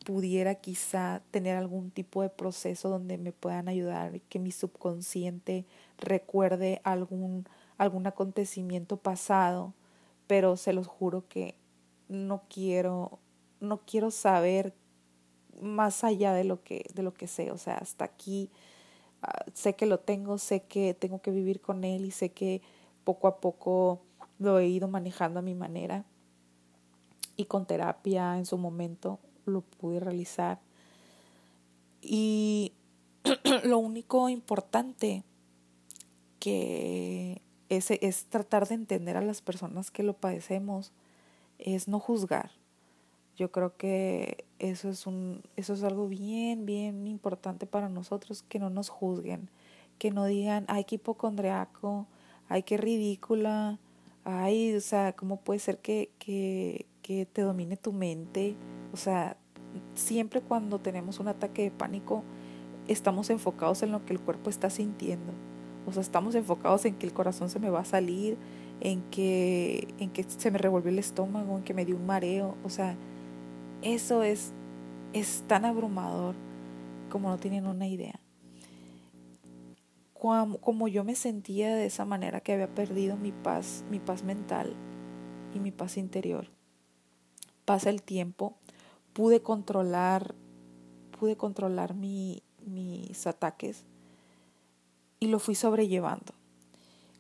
pudiera 0.06 0.56
quizá 0.56 1.22
tener 1.32 1.58
algún 1.58 1.92
tipo 1.92 2.22
de 2.22 2.30
proceso 2.30 2.90
donde 2.90 3.18
me 3.18 3.32
puedan 3.32 3.68
ayudar, 3.68 4.22
que 4.22 4.40
mi 4.40 4.52
subconsciente 4.52 5.66
recuerde 5.98 6.82
algún 6.84 7.48
algún 7.78 8.08
acontecimiento 8.08 8.98
pasado, 8.98 9.74
pero 10.28 10.58
se 10.58 10.74
los 10.74 10.88
juro 10.88 11.28
que 11.28 11.56
no 12.08 12.44
quiero, 12.50 13.20
no 13.60 13.82
quiero 13.86 14.12
saber 14.12 14.74
más 15.62 16.04
allá 16.04 16.34
de 16.34 16.44
lo 16.44 16.64
que, 16.64 16.86
de 16.94 17.04
lo 17.04 17.14
que 17.14 17.28
sé. 17.28 17.52
O 17.52 17.58
sea, 17.58 17.76
hasta 17.76 18.06
aquí 18.06 18.50
sé 19.54 19.76
que 19.76 19.86
lo 19.86 20.00
tengo, 20.00 20.38
sé 20.38 20.64
que 20.64 20.94
tengo 20.94 21.22
que 21.22 21.32
vivir 21.32 21.62
con 21.62 21.84
él 21.84 22.06
y 22.06 22.12
sé 22.12 22.32
que 22.32 22.62
poco 23.04 23.28
a 23.28 23.40
poco 23.40 24.02
lo 24.40 24.60
he 24.60 24.68
ido 24.68 24.88
manejando 24.88 25.40
a 25.40 25.44
mi 25.44 25.56
manera 25.56 26.06
y 27.38 27.46
con 27.46 27.66
terapia 27.66 28.38
en 28.38 28.46
su 28.46 28.58
momento 28.58 29.20
lo 29.46 29.62
pude 29.62 30.00
realizar. 30.00 30.60
Y 32.02 32.74
lo 33.64 33.80
único 33.80 34.30
importante 34.30 35.24
que 36.40 37.42
es, 37.70 37.92
es 37.92 38.26
tratar 38.26 38.68
de 38.68 38.76
entender 38.76 39.18
a 39.18 39.22
las 39.22 39.42
personas 39.42 39.92
que 39.92 40.04
lo 40.04 40.14
padecemos, 40.14 40.92
es 41.58 41.88
no 41.88 42.00
juzgar. 42.00 42.52
Yo 43.38 43.52
creo 43.52 43.76
que 43.78 44.46
eso 44.60 44.90
es 44.90 45.06
un 45.08 45.42
eso 45.58 45.74
es 45.74 45.84
algo 45.84 46.08
bien 46.08 46.66
bien 46.66 47.08
importante 47.08 47.66
para 47.66 47.90
nosotros 47.90 48.44
que 48.48 48.60
no 48.60 48.70
nos 48.70 48.90
juzguen, 48.90 49.50
que 50.00 50.12
no 50.12 50.26
digan, 50.26 50.66
"Ay, 50.68 50.86
qué 50.86 50.96
hipocondriaco, 50.96 52.08
ay, 52.50 52.64
qué 52.64 52.78
ridícula, 52.78 53.80
ay, 54.24 54.74
o 54.76 54.82
sea, 54.82 55.14
¿cómo 55.14 55.38
puede 55.42 55.60
ser 55.60 55.80
que 55.80 56.10
que 56.20 56.86
que 57.02 57.26
te 57.26 57.42
domine 57.42 57.78
tu 57.78 57.92
mente?" 57.94 58.56
O 58.94 58.98
sea, 58.98 59.38
siempre 59.96 60.42
cuando 60.42 60.80
tenemos 60.80 61.20
un 61.20 61.28
ataque 61.28 61.64
de 61.64 61.72
pánico 61.72 62.24
estamos 62.88 63.30
enfocados 63.30 63.84
en 63.84 63.92
lo 63.92 64.06
que 64.06 64.14
el 64.14 64.20
cuerpo 64.20 64.50
está 64.50 64.70
sintiendo. 64.70 65.34
O 65.88 65.92
sea, 65.92 66.02
estamos 66.02 66.36
enfocados 66.36 66.86
en 66.86 66.96
que 66.96 67.06
el 67.06 67.14
corazón 67.14 67.50
se 67.50 67.60
me 67.60 67.70
va 67.70 67.82
a 67.82 67.86
salir, 67.86 68.38
en 68.82 69.02
que, 69.12 69.88
en 70.00 70.10
que 70.12 70.24
se 70.24 70.52
me 70.52 70.58
revolvió 70.58 70.90
el 70.92 71.00
estómago, 71.00 71.58
en 71.58 71.64
que 71.64 71.74
me 71.74 71.86
dio 71.86 71.96
un 71.96 72.06
mareo. 72.06 72.56
O 72.64 72.70
sea, 72.70 72.96
eso 73.82 74.24
es, 74.24 74.54
es 75.14 75.44
tan 75.48 75.66
abrumador 75.66 76.36
como 77.10 77.30
no 77.30 77.38
tienen 77.38 77.68
una 77.68 77.88
idea. 77.88 78.20
Como, 80.14 80.58
como 80.60 80.88
yo 80.88 81.04
me 81.04 81.16
sentía 81.16 81.76
de 81.76 81.86
esa 81.86 82.06
manera 82.06 82.42
que 82.42 82.54
había 82.54 82.74
perdido 82.74 83.16
mi 83.18 83.32
paz, 83.32 83.84
mi 83.90 84.00
paz 84.00 84.24
mental 84.24 84.74
y 85.54 85.60
mi 85.60 85.72
paz 85.72 85.98
interior. 85.98 86.48
Pasa 87.66 87.90
el 87.90 88.02
tiempo, 88.02 88.58
pude 89.14 89.42
controlar, 89.42 90.36
pude 91.18 91.36
controlar 91.36 91.94
mi, 91.94 92.44
mis 92.66 93.28
ataques 93.28 93.86
y 95.20 95.28
lo 95.28 95.40
fui 95.40 95.56
sobrellevando. 95.56 96.34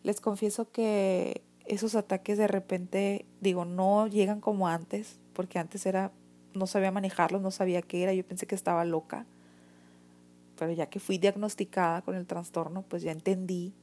Les 0.03 0.21
confieso 0.21 0.71
que 0.71 1.43
esos 1.65 1.95
ataques 1.95 2.37
de 2.37 2.47
repente, 2.47 3.25
digo, 3.41 3.65
no 3.65 4.07
llegan 4.07 4.41
como 4.41 4.67
antes, 4.67 5.19
porque 5.33 5.57
antes 5.57 5.85
era, 5.85 6.11
no 6.55 6.67
sabía 6.67 6.91
manejarlos, 6.91 7.41
no 7.41 7.51
sabía 7.51 7.81
qué 7.81 8.03
era, 8.03 8.13
yo 8.13 8.25
pensé 8.25 8.47
que 8.47 8.55
estaba 8.55 8.85
loca. 8.85 9.25
Pero 10.57 10.71
ya 10.71 10.87
que 10.87 10.99
fui 10.99 11.17
diagnosticada 11.17 12.01
con 12.01 12.15
el 12.15 12.25
trastorno, 12.25 12.83
pues 12.83 13.03
ya 13.03 13.11
entendí, 13.11 13.73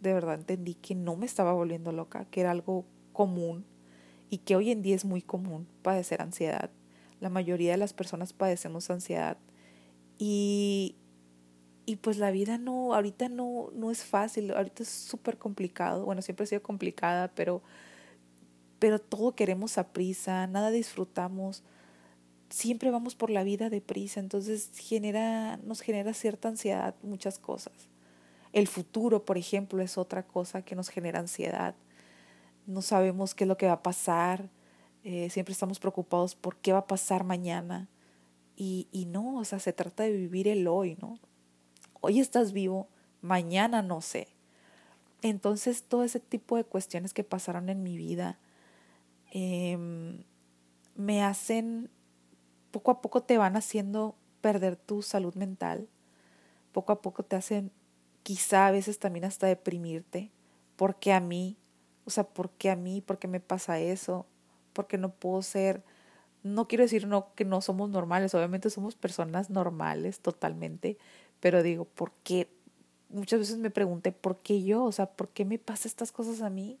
de 0.00 0.14
verdad 0.14 0.36
entendí 0.36 0.74
que 0.74 0.94
no 0.94 1.16
me 1.16 1.26
estaba 1.26 1.52
volviendo 1.52 1.92
loca, 1.92 2.26
que 2.30 2.40
era 2.40 2.50
algo 2.50 2.84
común 3.12 3.64
y 4.30 4.38
que 4.38 4.56
hoy 4.56 4.70
en 4.70 4.82
día 4.82 4.96
es 4.96 5.04
muy 5.04 5.22
común 5.22 5.66
padecer 5.82 6.22
ansiedad. 6.22 6.70
La 7.20 7.28
mayoría 7.28 7.72
de 7.72 7.76
las 7.78 7.92
personas 7.92 8.32
padecemos 8.32 8.90
ansiedad 8.90 9.36
y 10.18 10.96
y 11.84 11.96
pues 11.96 12.18
la 12.18 12.30
vida 12.30 12.58
no, 12.58 12.94
ahorita 12.94 13.28
no, 13.28 13.70
no 13.74 13.90
es 13.90 14.04
fácil, 14.04 14.52
ahorita 14.52 14.82
es 14.84 14.88
súper 14.88 15.36
complicado. 15.38 16.04
Bueno, 16.04 16.22
siempre 16.22 16.44
ha 16.44 16.46
sido 16.46 16.62
complicada, 16.62 17.32
pero, 17.34 17.62
pero 18.78 19.00
todo 19.00 19.34
queremos 19.34 19.78
a 19.78 19.92
prisa, 19.92 20.46
nada 20.46 20.70
disfrutamos. 20.70 21.64
Siempre 22.52 22.90
vamos 22.90 23.14
por 23.14 23.30
la 23.30 23.44
vida 23.44 23.70
deprisa, 23.70 24.20
entonces 24.20 24.70
genera, 24.74 25.56
nos 25.64 25.80
genera 25.80 26.12
cierta 26.12 26.48
ansiedad 26.48 26.94
muchas 27.02 27.38
cosas. 27.38 27.72
El 28.52 28.68
futuro, 28.68 29.24
por 29.24 29.38
ejemplo, 29.38 29.82
es 29.82 29.96
otra 29.96 30.22
cosa 30.26 30.62
que 30.62 30.76
nos 30.76 30.90
genera 30.90 31.20
ansiedad. 31.20 31.74
No 32.66 32.82
sabemos 32.82 33.34
qué 33.34 33.44
es 33.44 33.48
lo 33.48 33.56
que 33.56 33.66
va 33.66 33.72
a 33.72 33.82
pasar, 33.82 34.50
eh, 35.02 35.30
siempre 35.30 35.52
estamos 35.52 35.80
preocupados 35.80 36.34
por 36.34 36.56
qué 36.56 36.72
va 36.72 36.80
a 36.80 36.86
pasar 36.86 37.24
mañana. 37.24 37.88
Y, 38.54 38.86
y 38.92 39.06
no, 39.06 39.38
o 39.38 39.44
sea, 39.44 39.58
se 39.58 39.72
trata 39.72 40.02
de 40.02 40.12
vivir 40.12 40.46
el 40.46 40.68
hoy, 40.68 40.96
¿no? 41.00 41.18
hoy 42.02 42.20
estás 42.20 42.52
vivo, 42.52 42.88
mañana 43.22 43.80
no 43.80 44.02
sé. 44.02 44.28
Entonces 45.22 45.84
todo 45.84 46.04
ese 46.04 46.20
tipo 46.20 46.56
de 46.56 46.64
cuestiones 46.64 47.14
que 47.14 47.24
pasaron 47.24 47.70
en 47.70 47.82
mi 47.82 47.96
vida 47.96 48.38
em, 49.30 50.24
me 50.94 51.22
hacen, 51.22 51.88
poco 52.72 52.90
a 52.90 53.00
poco 53.00 53.22
te 53.22 53.38
van 53.38 53.56
haciendo 53.56 54.16
perder 54.40 54.74
tu 54.74 55.02
salud 55.02 55.34
mental, 55.34 55.88
poco 56.72 56.92
a 56.92 57.00
poco 57.00 57.22
te 57.22 57.36
hacen 57.36 57.70
quizá 58.24 58.66
a 58.66 58.70
veces 58.72 58.98
también 58.98 59.24
hasta 59.24 59.46
deprimirte, 59.46 60.32
porque 60.76 61.12
a 61.12 61.20
mí, 61.20 61.56
o 62.04 62.10
sea, 62.10 62.24
¿por 62.24 62.50
qué 62.50 62.70
a 62.70 62.76
mí? 62.76 63.00
¿Por 63.00 63.18
qué 63.18 63.28
me 63.28 63.40
pasa 63.40 63.78
eso? 63.78 64.26
Porque 64.72 64.98
no 64.98 65.12
puedo 65.12 65.42
ser, 65.42 65.84
no 66.42 66.66
quiero 66.66 66.82
decir 66.82 67.06
no, 67.06 67.34
que 67.34 67.44
no 67.44 67.60
somos 67.60 67.90
normales, 67.90 68.34
obviamente 68.34 68.70
somos 68.70 68.96
personas 68.96 69.50
normales 69.50 70.20
totalmente, 70.20 70.98
pero 71.40 71.62
digo, 71.62 71.84
¿por 71.84 72.12
qué? 72.24 72.48
Muchas 73.10 73.40
veces 73.40 73.58
me 73.58 73.70
pregunté, 73.70 74.12
¿por 74.12 74.38
qué 74.38 74.62
yo? 74.62 74.84
O 74.84 74.92
sea, 74.92 75.06
¿por 75.06 75.28
qué 75.28 75.44
me 75.44 75.58
pasa 75.58 75.86
estas 75.86 76.10
cosas 76.10 76.40
a 76.40 76.48
mí? 76.48 76.78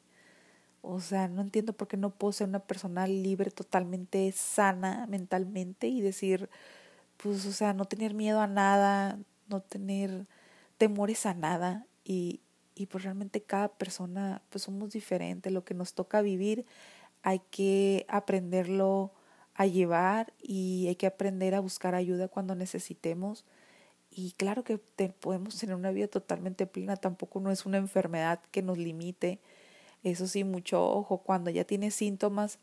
O 0.82 1.00
sea, 1.00 1.28
no 1.28 1.42
entiendo 1.42 1.72
por 1.74 1.88
qué 1.88 1.96
no 1.96 2.10
puedo 2.10 2.32
ser 2.32 2.48
una 2.48 2.60
persona 2.66 3.06
libre, 3.06 3.50
totalmente 3.52 4.30
sana 4.32 5.06
mentalmente 5.08 5.86
y 5.88 6.00
decir, 6.00 6.50
pues, 7.18 7.46
o 7.46 7.52
sea, 7.52 7.74
no 7.74 7.84
tener 7.86 8.14
miedo 8.14 8.40
a 8.40 8.46
nada, 8.48 9.18
no 9.48 9.60
tener 9.62 10.26
temores 10.78 11.26
a 11.26 11.34
nada 11.34 11.86
y, 12.04 12.40
y 12.74 12.86
pues 12.86 13.04
realmente 13.04 13.42
cada 13.42 13.68
persona, 13.68 14.42
pues 14.50 14.64
somos 14.64 14.90
diferentes, 14.92 15.52
lo 15.52 15.64
que 15.64 15.74
nos 15.74 15.94
toca 15.94 16.22
vivir 16.22 16.66
hay 17.22 17.40
que 17.50 18.06
aprenderlo 18.08 19.12
a 19.54 19.66
llevar 19.66 20.32
y 20.42 20.86
hay 20.88 20.96
que 20.96 21.06
aprender 21.06 21.54
a 21.54 21.60
buscar 21.60 21.94
ayuda 21.94 22.28
cuando 22.28 22.54
necesitemos 22.54 23.44
y 24.10 24.32
claro 24.32 24.64
que 24.64 24.78
podemos 25.20 25.58
tener 25.58 25.74
una 25.76 25.90
vida 25.90 26.08
totalmente 26.08 26.66
plena, 26.66 26.96
tampoco 26.96 27.40
no 27.40 27.50
es 27.50 27.66
una 27.66 27.78
enfermedad 27.78 28.40
que 28.50 28.62
nos 28.62 28.78
limite. 28.78 29.40
Eso 30.02 30.26
sí, 30.26 30.44
mucho 30.44 30.82
ojo, 30.84 31.18
cuando 31.18 31.50
ya 31.50 31.64
tienes 31.64 31.94
síntomas, 31.94 32.58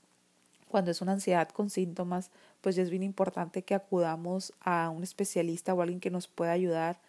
cuando 0.67 0.91
es 0.91 1.01
una 1.01 1.13
ansiedad 1.13 1.49
con 1.49 1.69
síntomas, 1.69 2.31
pues 2.61 2.75
ya 2.75 2.83
es 2.83 2.89
bien 2.89 3.03
importante 3.03 3.63
que 3.63 3.75
acudamos 3.75 4.53
a 4.61 4.89
un 4.89 5.03
especialista 5.03 5.73
o 5.73 5.81
alguien 5.81 5.99
que 5.99 6.11
nos 6.11 6.27
pueda 6.27 6.51
ayudar 6.51 6.99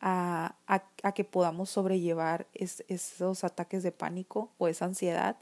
a, 0.00 0.56
a, 0.66 0.84
a 1.02 1.12
que 1.12 1.24
podamos 1.24 1.70
sobrellevar 1.70 2.46
esos 2.54 3.44
ataques 3.44 3.82
de 3.82 3.92
pánico 3.92 4.50
o 4.58 4.68
esa 4.68 4.86
ansiedad 4.86 5.36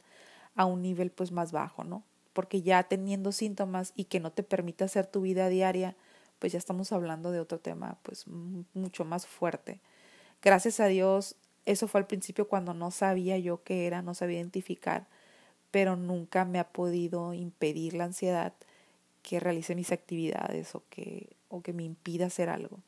a 0.55 0.67
un 0.67 0.83
nivel 0.83 1.11
pues 1.11 1.33
más 1.33 1.53
bajo, 1.53 1.85
¿no? 1.85 2.03
Porque 2.33 2.63
ya 2.63 2.83
teniendo 2.85 3.33
síntomas 3.33 3.93
y 3.97 4.05
que 4.05 4.21
no 4.21 4.33
te 4.33 4.43
permita 4.43 4.85
hacer 4.87 5.07
tu 5.07 5.23
vida 5.23 5.49
diaria, 5.49 5.97
pues 6.39 6.53
ya 6.53 6.59
estamos 6.59 6.93
hablando 6.93 7.31
de 7.31 7.41
otro 7.41 7.59
tema 7.59 7.99
pues 8.03 8.27
mucho 8.75 9.05
más 9.05 9.27
fuerte. 9.27 9.81
Gracias 10.43 10.81
a 10.81 10.87
Dios, 10.87 11.37
eso 11.67 11.89
fue 11.89 12.01
al 12.01 12.07
principio 12.07 12.49
cuando 12.49 12.75
no 12.75 12.91
sabía 12.91 13.39
yo 13.39 13.63
qué 13.63 13.87
era, 13.87 14.03
no 14.03 14.15
sabía 14.15 14.39
identificar, 14.39 15.07
pero 15.71 15.97
nunca 15.97 16.45
me 16.45 16.59
ha 16.59 16.69
podido 16.69 17.35
impedir 17.35 17.95
la 17.95 18.05
ansiedad 18.05 18.53
que 19.23 19.41
realice 19.41 19.75
mis 19.75 19.93
actividades 19.93 20.75
o 20.75 20.83
que, 20.91 21.31
o 21.49 21.63
que 21.63 21.73
me 21.73 21.85
impida 21.85 22.27
hacer 22.27 22.49
algo. 22.49 22.81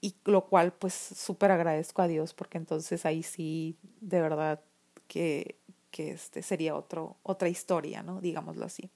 Y 0.00 0.14
lo 0.24 0.44
cual 0.46 0.72
pues 0.72 0.94
súper 0.94 1.50
agradezco 1.50 2.02
a 2.02 2.08
Dios 2.08 2.34
porque 2.34 2.58
entonces 2.58 3.06
ahí 3.06 3.22
sí, 3.22 3.76
de 4.00 4.20
verdad 4.20 4.60
que, 5.08 5.56
que 5.90 6.12
este 6.12 6.42
sería 6.42 6.76
otro, 6.76 7.16
otra 7.22 7.48
historia, 7.48 8.02
¿no? 8.02 8.20
Digámoslo 8.20 8.64
así. 8.64 8.90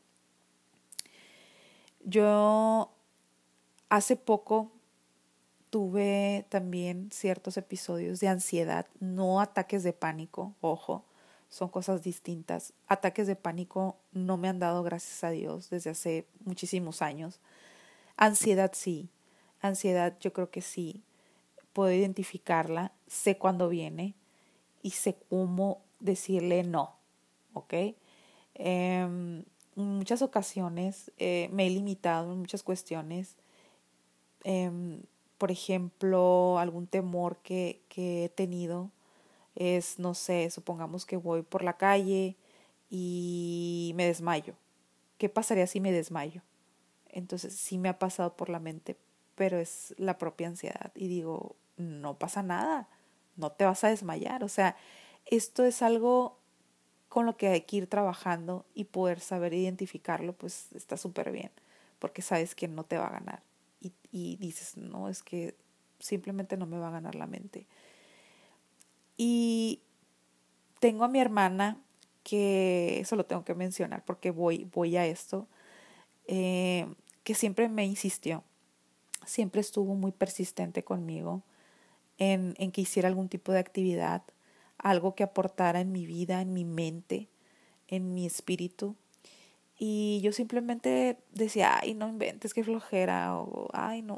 Yo 2.05 2.91
hace 3.89 4.17
poco 4.17 4.73
tuve 5.73 6.45
también 6.51 7.09
ciertos 7.11 7.57
episodios 7.57 8.21
de 8.21 8.29
ansiedad, 8.29 8.87
no 9.01 9.41
ataques 9.41 9.83
de 9.83 9.95
pánico, 9.95 10.55
ojo, 10.61 11.03
son 11.49 11.71
cosas 11.71 12.03
distintas. 12.03 12.75
Ataques 12.89 13.27
de 13.27 13.37
pánico 13.37 13.97
no 14.13 14.37
me 14.37 14.49
han 14.51 14.59
dado, 14.59 14.83
gracias 14.83 15.25
a 15.25 15.31
Dios, 15.31 15.71
desde 15.71 15.89
hace 15.89 16.27
muchísimos 16.45 17.01
años. 17.01 17.41
Ansiedad 18.19 18.73
sí, 18.75 19.09
ansiedad 19.63 20.15
yo 20.21 20.35
creo 20.35 20.51
que 20.51 20.61
sí, 20.61 21.03
puedo 21.73 21.91
identificarla, 21.91 22.93
sé 23.07 23.39
cuándo 23.39 23.71
viene 23.71 24.15
y 24.83 24.91
sé 24.91 25.17
cómo 25.31 25.81
decirle 26.01 26.65
no, 26.65 26.97
¿ok? 27.55 27.73
Eh, 27.73 27.95
en 28.57 29.45
muchas 29.75 30.21
ocasiones 30.21 31.11
eh, 31.17 31.49
me 31.51 31.67
he 31.67 31.71
limitado 31.71 32.35
en 32.35 32.41
muchas 32.41 32.63
cuestiones. 32.63 33.37
Em, 34.45 35.01
por 35.43 35.51
ejemplo, 35.51 36.61
algún 36.61 36.87
temor 36.87 37.39
que, 37.39 37.83
que 37.89 38.27
he 38.27 38.29
tenido 38.29 38.93
es, 39.57 39.99
no 39.99 40.15
sé, 40.15 40.49
supongamos 40.51 41.05
que 41.05 41.17
voy 41.17 41.43
por 41.43 41.65
la 41.65 41.79
calle 41.79 42.37
y 42.91 43.91
me 43.97 44.07
desmayo. 44.07 44.55
¿Qué 45.19 45.29
pasaría 45.29 45.67
si 45.67 45.81
me 45.81 45.91
desmayo? 45.91 46.43
Entonces 47.09 47.57
sí 47.57 47.77
me 47.77 47.89
ha 47.89 47.99
pasado 47.99 48.37
por 48.37 48.51
la 48.51 48.61
mente, 48.61 48.97
pero 49.35 49.59
es 49.59 49.97
la 49.99 50.17
propia 50.17 50.47
ansiedad. 50.47 50.93
Y 50.95 51.09
digo, 51.09 51.57
no 51.77 52.21
pasa 52.21 52.45
nada, 52.45 52.89
no 53.35 53.51
te 53.51 53.65
vas 53.65 53.83
a 53.83 53.89
desmayar. 53.89 54.45
O 54.45 54.49
sea, 54.49 54.77
esto 55.27 55.65
es 55.65 55.83
algo 55.83 56.39
con 57.09 57.27
lo 57.27 57.37
que 57.37 57.49
hay 57.49 57.63
que 57.63 57.79
ir 57.79 57.89
trabajando 57.89 58.65
y 58.75 58.85
poder 58.85 59.19
saber 59.19 59.55
identificarlo, 59.55 60.35
pues 60.35 60.73
está 60.73 60.97
súper 60.97 61.33
bien, 61.33 61.51
porque 61.99 62.23
sabes 62.23 62.55
que 62.55 62.69
no 62.69 62.85
te 62.85 62.97
va 62.97 63.09
a 63.09 63.19
ganar. 63.19 63.43
Y, 64.11 64.37
dices, 64.37 64.77
no, 64.77 65.09
es 65.09 65.23
que 65.23 65.57
simplemente 65.99 66.57
no 66.57 66.67
me 66.67 66.79
va 66.79 66.89
a 66.89 66.93
ganar 66.93 67.15
la 67.15 67.27
mente. 67.27 67.67
Y 69.17 69.81
tengo 70.81 71.05
a 71.05 71.09
mi 71.09 71.21
hermana, 71.21 71.79
que 72.23 73.01
eso 73.01 73.17
lo 73.17 73.27
tengo 73.27 73.45
que 73.45 73.55
mencionar 73.55 74.05
porque 74.05 74.31
voy, 74.31 74.69
voy 74.73 74.97
a 74.97 75.07
esto, 75.07 75.49
eh, 76.27 76.87
que 77.25 77.35
siempre 77.35 77.69
me 77.69 77.85
insistió, 77.85 78.45
siempre 79.27 79.61
estuvo 79.61 79.95
muy 79.95 80.13
persistente 80.13 80.85
conmigo 80.85 81.43
en, 82.19 82.55
en 82.59 82.71
que 82.71 82.83
hiciera 82.83 83.09
algún 83.09 83.29
tipo 83.29 83.53
de 83.53 83.59
actividad, 83.59 84.23
algo 84.79 85.15
que 85.15 85.25
aportara 85.25 85.81
en 85.81 85.93
mi 85.93 86.07
vida, 86.07 86.41
en 86.41 86.53
mi 86.53 86.65
mente, 86.65 87.29
en 87.89 88.15
mi 88.15 88.27
espíritu. 88.27 88.97
Y 89.85 90.21
yo 90.21 90.31
simplemente 90.31 91.19
decía, 91.33 91.81
ay, 91.81 91.95
no 91.95 92.09
inventes, 92.09 92.55
qué 92.55 92.63
flojera, 92.63 93.37
o 93.37 93.69
ay, 93.73 94.01
no, 94.01 94.15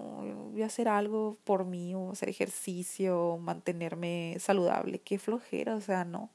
voy 0.52 0.62
a 0.62 0.66
hacer 0.66 0.88
algo 0.88 1.38
por 1.42 1.64
mí, 1.64 1.94
o 1.94 2.10
hacer 2.12 2.28
ejercicio, 2.28 3.38
mantenerme 3.38 4.36
saludable, 4.40 4.98
qué 4.98 5.18
flojera, 5.18 5.74
o 5.74 5.80
sea, 5.80 6.04
no. 6.04 6.30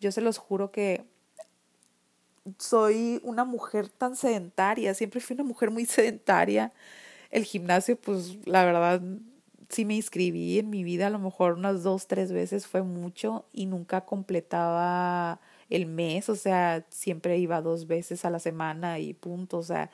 Yo 0.00 0.10
se 0.10 0.22
los 0.22 0.38
juro 0.38 0.72
que 0.72 1.04
soy 2.58 3.20
una 3.24 3.44
mujer 3.44 3.90
tan 3.90 4.16
sedentaria, 4.16 4.94
siempre 4.94 5.20
fui 5.20 5.34
una 5.34 5.44
mujer 5.44 5.70
muy 5.70 5.84
sedentaria. 5.84 6.72
El 7.30 7.44
gimnasio, 7.44 8.00
pues 8.00 8.38
la 8.46 8.64
verdad, 8.64 9.02
sí 9.68 9.84
me 9.84 9.96
inscribí 9.96 10.58
en 10.58 10.70
mi 10.70 10.82
vida, 10.82 11.08
a 11.08 11.10
lo 11.10 11.18
mejor 11.18 11.52
unas 11.58 11.82
dos, 11.82 12.06
tres 12.06 12.32
veces 12.32 12.66
fue 12.66 12.82
mucho 12.82 13.44
y 13.52 13.66
nunca 13.66 14.06
completaba 14.06 15.40
el 15.70 15.86
mes, 15.86 16.28
o 16.28 16.36
sea, 16.36 16.84
siempre 16.90 17.38
iba 17.38 17.60
dos 17.60 17.86
veces 17.86 18.24
a 18.24 18.30
la 18.30 18.38
semana 18.38 18.98
y 18.98 19.14
punto, 19.14 19.58
o 19.58 19.62
sea, 19.62 19.90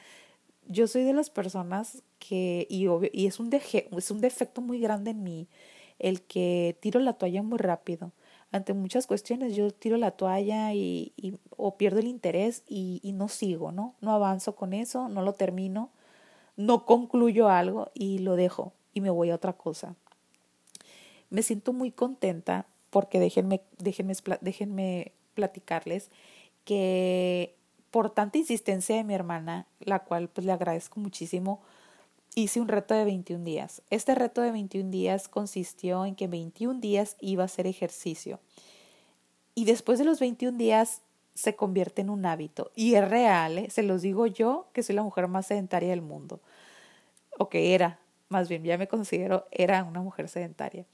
yo 0.69 0.87
soy 0.87 1.02
de 1.02 1.12
las 1.12 1.31
personas 1.31 2.02
que, 2.19 2.67
y, 2.71 2.87
y 3.12 3.26
es, 3.26 3.41
un 3.41 3.50
deje, 3.50 3.88
es 3.97 4.11
un 4.11 4.21
defecto 4.21 4.61
muy 4.61 4.81
grande 4.81 5.11
en 5.11 5.23
mí, 5.23 5.49
el 5.99 6.23
que 6.23 6.76
tiro 6.81 7.00
la 7.00 7.14
toalla 7.14 7.43
muy 7.43 7.59
rápido. 7.59 8.12
Ante 8.50 8.75
muchas 8.75 9.07
cuestiones 9.07 9.57
yo 9.57 9.71
tiro 9.71 9.97
la 9.97 10.11
toalla 10.11 10.75
y, 10.75 11.12
o 11.57 11.76
pierdo 11.76 12.00
el 12.00 12.07
interés 12.07 12.64
y, 12.69 13.00
y 13.02 13.12
no 13.12 13.29
sigo, 13.29 13.73
¿no? 13.73 13.95
No 14.00 14.12
avanzo 14.12 14.55
con 14.55 14.75
eso, 14.75 15.09
no 15.09 15.23
lo 15.23 15.33
termino, 15.33 15.91
no 16.57 16.85
concluyo 16.85 17.49
algo 17.49 17.91
y 17.95 18.19
lo 18.19 18.37
dejo 18.37 18.75
y 18.93 19.00
me 19.00 19.11
voy 19.11 19.31
a 19.31 19.37
otra 19.37 19.55
cosa. 19.55 19.97
Me 21.31 21.43
siento 21.43 21.73
muy 21.73 21.93
contenta 21.93 22.67
porque 22.91 23.19
déjenme, 23.19 23.62
déjenme, 23.79 24.14
déjenme 24.43 25.12
platicarles 25.34 26.10
que 26.64 27.54
por 27.90 28.10
tanta 28.10 28.38
insistencia 28.38 28.96
de 28.96 29.04
mi 29.04 29.14
hermana, 29.14 29.66
la 29.80 30.00
cual 30.00 30.28
pues 30.28 30.46
le 30.46 30.52
agradezco 30.52 30.98
muchísimo, 31.00 31.60
hice 32.34 32.60
un 32.60 32.68
reto 32.68 32.94
de 32.94 33.04
21 33.04 33.44
días. 33.44 33.82
Este 33.90 34.14
reto 34.14 34.40
de 34.40 34.50
21 34.50 34.90
días 34.90 35.28
consistió 35.28 36.06
en 36.06 36.14
que 36.14 36.26
21 36.26 36.80
días 36.80 37.16
iba 37.20 37.42
a 37.42 37.46
hacer 37.46 37.66
ejercicio. 37.66 38.40
Y 39.54 39.66
después 39.66 39.98
de 39.98 40.06
los 40.06 40.20
21 40.20 40.56
días 40.56 41.02
se 41.34 41.56
convierte 41.56 42.02
en 42.02 42.10
un 42.10 42.24
hábito. 42.24 42.72
Y 42.74 42.94
es 42.94 43.08
real, 43.08 43.58
¿eh? 43.58 43.70
se 43.70 43.82
los 43.82 44.02
digo 44.02 44.26
yo, 44.26 44.68
que 44.72 44.82
soy 44.82 44.94
la 44.94 45.02
mujer 45.02 45.28
más 45.28 45.46
sedentaria 45.46 45.90
del 45.90 46.02
mundo. 46.02 46.40
O 47.38 47.48
que 47.48 47.74
era, 47.74 47.98
más 48.28 48.48
bien, 48.48 48.64
ya 48.64 48.78
me 48.78 48.88
considero, 48.88 49.46
era 49.50 49.84
una 49.84 50.00
mujer 50.00 50.28
sedentaria. 50.28 50.86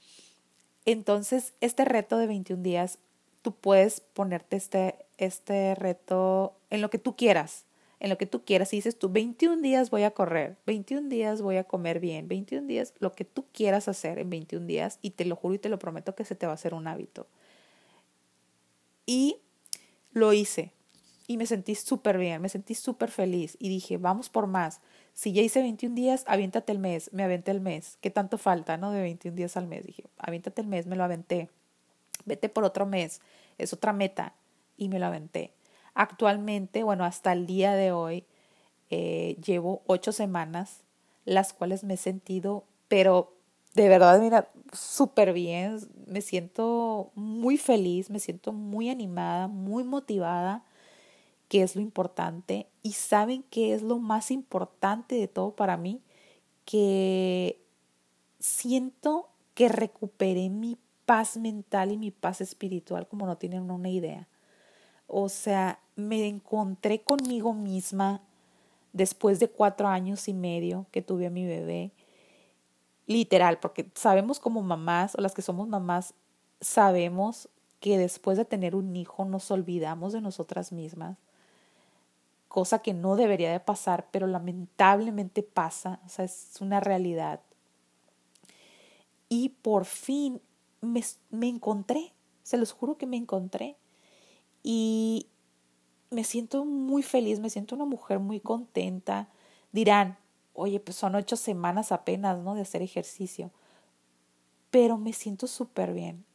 Entonces, 0.85 1.53
este 1.61 1.85
reto 1.85 2.17
de 2.17 2.27
21 2.27 2.63
días 2.63 2.99
tú 3.41 3.55
puedes 3.55 4.01
ponerte 4.01 4.57
este, 4.57 4.95
este 5.17 5.75
reto 5.75 6.55
en 6.69 6.81
lo 6.81 6.89
que 6.89 6.99
tú 6.99 7.15
quieras, 7.15 7.65
en 7.99 8.09
lo 8.09 8.17
que 8.17 8.25
tú 8.25 8.43
quieras. 8.43 8.73
Y 8.73 8.77
dices 8.77 8.97
tú, 8.97 9.09
21 9.09 9.61
días 9.61 9.89
voy 9.89 10.03
a 10.03 10.11
correr, 10.11 10.57
21 10.65 11.09
días 11.09 11.41
voy 11.41 11.57
a 11.57 11.63
comer 11.63 11.99
bien, 11.99 12.27
21 12.27 12.67
días, 12.67 12.93
lo 12.99 13.13
que 13.13 13.25
tú 13.25 13.45
quieras 13.51 13.87
hacer 13.87 14.19
en 14.19 14.29
21 14.29 14.65
días, 14.65 14.99
y 15.01 15.11
te 15.11 15.25
lo 15.25 15.35
juro 15.35 15.55
y 15.55 15.59
te 15.59 15.69
lo 15.69 15.79
prometo 15.79 16.15
que 16.15 16.25
se 16.25 16.35
te 16.35 16.45
va 16.45 16.53
a 16.53 16.55
hacer 16.55 16.73
un 16.73 16.87
hábito. 16.87 17.27
Y 19.05 19.37
lo 20.11 20.33
hice 20.33 20.73
y 21.29 21.37
me 21.37 21.45
sentí 21.45 21.75
súper 21.75 22.17
bien, 22.17 22.41
me 22.41 22.49
sentí 22.49 22.73
súper 22.73 23.11
feliz 23.11 23.55
y 23.59 23.69
dije, 23.69 23.97
vamos 23.97 24.29
por 24.29 24.47
más. 24.47 24.81
Si 25.13 25.31
ya 25.31 25.41
hice 25.41 25.61
21 25.61 25.93
días, 25.93 26.23
aviéntate 26.27 26.71
el 26.71 26.79
mes, 26.79 27.11
me 27.13 27.23
aventé 27.23 27.51
el 27.51 27.61
mes. 27.61 27.97
¿Qué 28.01 28.09
tanto 28.09 28.37
falta, 28.37 28.77
no? 28.77 28.91
De 28.91 29.01
21 29.01 29.35
días 29.35 29.55
al 29.55 29.67
mes. 29.67 29.85
Dije, 29.85 30.05
aviéntate 30.17 30.61
el 30.61 30.67
mes, 30.67 30.87
me 30.87 30.95
lo 30.95 31.03
aventé 31.03 31.49
vete 32.29 32.47
por 32.47 32.63
otro 32.63 32.85
mes, 32.85 33.19
es 33.57 33.73
otra 33.73 33.91
meta 33.91 34.33
y 34.77 34.87
me 34.87 34.99
lo 34.99 35.07
aventé. 35.07 35.53
Actualmente, 35.93 36.83
bueno, 36.83 37.03
hasta 37.03 37.33
el 37.33 37.45
día 37.45 37.73
de 37.73 37.91
hoy, 37.91 38.23
eh, 38.89 39.35
llevo 39.45 39.81
ocho 39.85 40.13
semanas, 40.13 40.83
las 41.25 41.51
cuales 41.51 41.83
me 41.83 41.95
he 41.95 41.97
sentido, 41.97 42.63
pero 42.87 43.33
de 43.75 43.89
verdad, 43.89 44.19
mira, 44.19 44.49
súper 44.71 45.33
bien, 45.33 45.79
me 46.07 46.21
siento 46.21 47.11
muy 47.15 47.57
feliz, 47.57 48.09
me 48.09 48.19
siento 48.19 48.51
muy 48.51 48.89
animada, 48.89 49.47
muy 49.47 49.83
motivada, 49.83 50.63
que 51.49 51.61
es 51.61 51.75
lo 51.75 51.81
importante. 51.81 52.67
Y 52.81 52.93
saben 52.93 53.43
que 53.43 53.73
es 53.73 53.81
lo 53.81 53.99
más 53.99 54.31
importante 54.31 55.15
de 55.15 55.27
todo 55.27 55.55
para 55.55 55.77
mí, 55.77 56.01
que 56.65 57.61
siento 58.39 59.29
que 59.53 59.69
recuperé 59.69 60.49
mi 60.49 60.77
paz 61.09 61.37
mental 61.37 61.91
y 61.91 61.97
mi 61.97 62.11
paz 62.11 62.39
espiritual 62.39 63.07
como 63.07 63.25
no 63.25 63.35
tienen 63.35 63.71
una 63.71 63.89
idea. 63.89 64.27
O 65.07 65.27
sea, 65.27 65.79
me 65.95 66.27
encontré 66.27 67.01
conmigo 67.01 67.55
misma 67.55 68.21
después 68.93 69.39
de 69.39 69.49
cuatro 69.49 69.87
años 69.87 70.27
y 70.27 70.35
medio 70.35 70.85
que 70.91 71.01
tuve 71.01 71.25
a 71.25 71.31
mi 71.31 71.47
bebé. 71.47 71.89
Literal, 73.07 73.57
porque 73.57 73.89
sabemos 73.95 74.39
como 74.39 74.61
mamás, 74.61 75.15
o 75.15 75.21
las 75.21 75.33
que 75.33 75.41
somos 75.41 75.67
mamás, 75.67 76.13
sabemos 76.61 77.49
que 77.79 77.97
después 77.97 78.37
de 78.37 78.45
tener 78.45 78.75
un 78.75 78.95
hijo 78.95 79.25
nos 79.25 79.49
olvidamos 79.49 80.13
de 80.13 80.21
nosotras 80.21 80.71
mismas, 80.71 81.17
cosa 82.49 82.83
que 82.83 82.93
no 82.93 83.15
debería 83.15 83.51
de 83.51 83.59
pasar, 83.59 84.05
pero 84.11 84.27
lamentablemente 84.27 85.41
pasa, 85.41 86.01
o 86.05 86.09
sea, 86.09 86.25
es 86.25 86.57
una 86.61 86.79
realidad. 86.79 87.39
Y 89.27 89.49
por 89.49 89.85
fin 89.85 90.39
me, 90.81 91.03
me 91.29 91.47
encontré, 91.47 92.13
se 92.43 92.57
los 92.57 92.71
juro 92.71 92.97
que 92.97 93.05
me 93.05 93.17
encontré 93.17 93.77
y 94.63 95.27
me 96.09 96.23
siento 96.23 96.65
muy 96.65 97.03
feliz, 97.03 97.39
me 97.39 97.49
siento 97.49 97.75
una 97.75 97.85
mujer 97.85 98.19
muy 98.19 98.39
contenta. 98.39 99.29
Dirán, 99.71 100.17
oye, 100.53 100.79
pues 100.79 100.97
son 100.97 101.15
ocho 101.15 101.35
semanas 101.35 101.91
apenas, 101.91 102.39
¿no? 102.39 102.55
De 102.55 102.61
hacer 102.61 102.81
ejercicio. 102.81 103.51
Pero 104.71 104.97
me 104.97 105.13
siento 105.13 105.47
súper 105.47 105.93
bien 105.93 106.25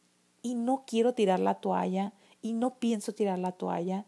y 0.41 0.55
no 0.55 0.83
quiero 0.87 1.13
tirar 1.13 1.39
la 1.39 1.55
toalla 1.55 2.13
y 2.41 2.53
no 2.53 2.75
pienso 2.75 3.13
tirar 3.13 3.39
la 3.39 3.51
toalla. 3.51 4.05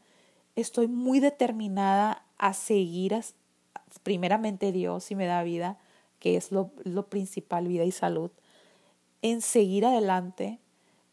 Estoy 0.56 0.88
muy 0.88 1.20
determinada 1.20 2.24
a 2.38 2.54
seguir, 2.54 3.20
primeramente 4.04 4.72
Dios, 4.72 5.04
si 5.04 5.16
me 5.16 5.26
da 5.26 5.44
vida, 5.44 5.78
que 6.20 6.36
es 6.36 6.52
lo, 6.52 6.72
lo 6.84 7.08
principal, 7.08 7.68
vida 7.68 7.84
y 7.84 7.92
salud 7.92 8.32
en 9.22 9.42
seguir 9.42 9.86
adelante 9.86 10.60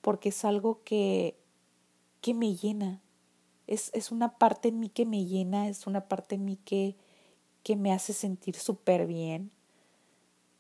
porque 0.01 0.29
es 0.31 0.45
algo 0.45 0.83
que, 0.85 1.37
que 2.21 2.35
me 2.35 2.55
llena. 2.55 3.01
Es, 3.67 3.91
es 3.95 4.13
una 4.13 4.39
parte 4.39 4.69
en 4.69 4.81
mí 4.81 4.89
que 4.89 5.07
me 5.07 5.25
llena, 5.25 5.69
es 5.69 5.87
una 5.87 6.09
parte 6.09 6.35
en 6.35 6.45
mí 6.45 6.59
que, 6.65 6.97
que 7.63 7.77
me 7.77 7.93
hace 7.93 8.13
sentir 8.13 8.57
súper 8.57 9.07
bien. 9.07 9.51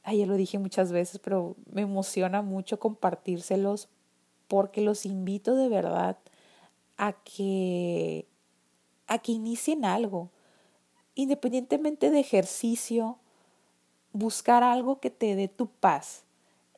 Ay, 0.02 0.18
ya 0.18 0.26
lo 0.26 0.36
dije 0.36 0.58
muchas 0.58 0.92
veces, 0.92 1.18
pero 1.18 1.56
me 1.70 1.82
emociona 1.82 2.42
mucho 2.42 2.78
compartírselos 2.78 3.88
porque 4.48 4.80
los 4.80 5.06
invito 5.06 5.54
de 5.54 5.68
verdad 5.68 6.18
a 6.96 7.12
que 7.12 8.26
a 9.06 9.18
que 9.18 9.32
inicien 9.32 9.84
algo, 9.84 10.30
independientemente 11.14 12.10
de 12.10 12.20
ejercicio, 12.20 13.18
buscar 14.12 14.62
algo 14.62 15.00
que 15.00 15.10
te 15.10 15.36
dé 15.36 15.48
tu 15.48 15.68
paz, 15.68 16.23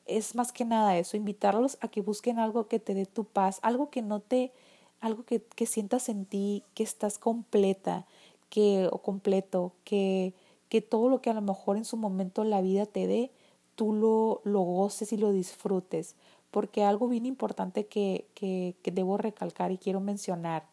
es 0.07 0.35
más 0.35 0.51
que 0.51 0.65
nada 0.65 0.97
eso, 0.97 1.17
invitarlos 1.17 1.77
a 1.81 1.87
que 1.87 2.01
busquen 2.01 2.39
algo 2.39 2.67
que 2.67 2.79
te 2.79 2.93
dé 2.93 3.05
tu 3.05 3.25
paz, 3.25 3.59
algo 3.61 3.89
que 3.89 4.01
no 4.01 4.19
te, 4.19 4.51
algo 4.99 5.23
que, 5.23 5.41
que 5.41 5.65
sientas 5.65 6.09
en 6.09 6.25
ti, 6.25 6.63
que 6.73 6.83
estás 6.83 7.17
completa, 7.17 8.05
que, 8.49 8.89
o 8.91 8.99
completo, 8.99 9.73
que, 9.83 10.33
que 10.69 10.81
todo 10.81 11.09
lo 11.09 11.21
que 11.21 11.29
a 11.29 11.33
lo 11.33 11.41
mejor 11.41 11.77
en 11.77 11.85
su 11.85 11.97
momento 11.97 12.43
la 12.43 12.61
vida 12.61 12.85
te 12.85 13.07
dé, 13.07 13.31
tú 13.75 13.93
lo, 13.93 14.41
lo 14.43 14.61
goces 14.61 15.11
y 15.13 15.17
lo 15.17 15.31
disfrutes. 15.31 16.15
Porque 16.51 16.83
algo 16.83 17.07
bien 17.07 17.25
importante 17.25 17.87
que, 17.87 18.25
que, 18.33 18.75
que 18.81 18.91
debo 18.91 19.17
recalcar 19.17 19.71
y 19.71 19.77
quiero 19.77 19.99
mencionar, 19.99 20.65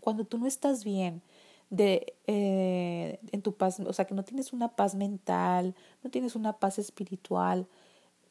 cuando 0.00 0.24
tú 0.24 0.38
no 0.38 0.46
estás 0.46 0.84
bien, 0.84 1.22
de 1.70 2.14
eh, 2.26 3.18
en 3.32 3.42
tu 3.42 3.54
paz, 3.54 3.80
o 3.80 3.92
sea, 3.92 4.06
que 4.06 4.14
no 4.14 4.24
tienes 4.24 4.52
una 4.52 4.68
paz 4.68 4.94
mental, 4.94 5.74
no 6.02 6.10
tienes 6.10 6.34
una 6.34 6.54
paz 6.54 6.78
espiritual, 6.78 7.66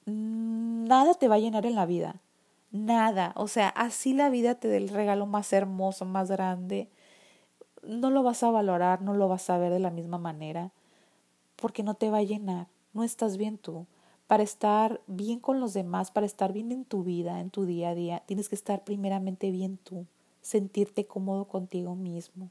nada 0.08 1.14
te 1.14 1.28
va 1.28 1.36
a 1.36 1.40
llenar 1.40 1.66
en 1.66 1.76
la 1.76 1.86
vida. 1.86 2.16
nada. 2.72 3.34
O 3.36 3.48
sea, 3.48 3.70
así 3.70 4.14
la 4.14 4.30
vida 4.30 4.56
te 4.56 4.68
dé 4.68 4.78
el 4.78 4.90
regalo 4.90 5.26
más 5.26 5.54
hermoso, 5.54 6.06
más 6.06 6.30
grande. 6.30 6.90
No 7.84 8.10
lo 8.10 8.24
vas 8.24 8.44
a 8.44 8.52
valorar, 8.52 9.02
no 9.02 9.14
lo 9.14 9.28
vas 9.28 9.50
a 9.50 9.58
ver 9.58 9.72
de 9.72 9.80
la 9.80 9.90
misma 9.92 10.18
manera, 10.18 10.72
porque 11.56 11.84
no 11.84 11.94
te 11.94 12.10
va 12.12 12.20
a 12.20 12.24
llenar. 12.24 12.68
No 12.94 13.04
estás 13.04 13.38
bien 13.38 13.58
tú. 13.58 13.86
Para 14.28 14.44
estar 14.44 15.00
bien 15.08 15.40
con 15.40 15.60
los 15.60 15.74
demás, 15.74 16.12
para 16.12 16.26
estar 16.26 16.52
bien 16.52 16.72
en 16.72 16.84
tu 16.84 17.04
vida, 17.04 17.40
en 17.40 17.50
tu 17.50 17.66
día 17.66 17.90
a 17.90 17.96
día, 17.96 18.24
tienes 18.26 18.50
que 18.50 18.56
estar 18.56 18.84
primeramente 18.84 19.52
bien 19.52 19.78
tú, 19.78 20.06
sentirte 20.42 21.06
cómodo 21.06 21.46
contigo 21.46 21.96
mismo. 21.96 22.50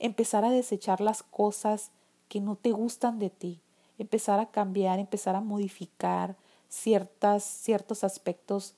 Empezar 0.00 0.44
a 0.44 0.50
desechar 0.50 1.00
las 1.00 1.22
cosas 1.22 1.92
que 2.28 2.40
no 2.40 2.56
te 2.56 2.72
gustan 2.72 3.20
de 3.20 3.30
ti, 3.30 3.60
empezar 3.98 4.40
a 4.40 4.46
cambiar, 4.46 4.98
empezar 4.98 5.36
a 5.36 5.40
modificar 5.40 6.34
ciertas, 6.68 7.44
ciertos 7.44 8.04
aspectos 8.04 8.74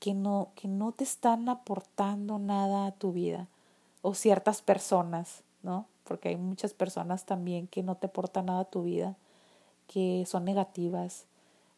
que 0.00 0.14
no, 0.14 0.48
que 0.56 0.68
no 0.68 0.92
te 0.92 1.04
están 1.04 1.48
aportando 1.48 2.38
nada 2.38 2.86
a 2.86 2.92
tu 2.92 3.12
vida 3.12 3.48
o 4.02 4.14
ciertas 4.14 4.62
personas, 4.62 5.42
¿no? 5.62 5.86
Porque 6.04 6.30
hay 6.30 6.36
muchas 6.36 6.74
personas 6.74 7.24
también 7.24 7.68
que 7.68 7.82
no 7.82 7.94
te 7.94 8.06
aportan 8.06 8.46
nada 8.46 8.60
a 8.60 8.70
tu 8.70 8.82
vida, 8.82 9.16
que 9.86 10.24
son 10.26 10.44
negativas 10.44 11.26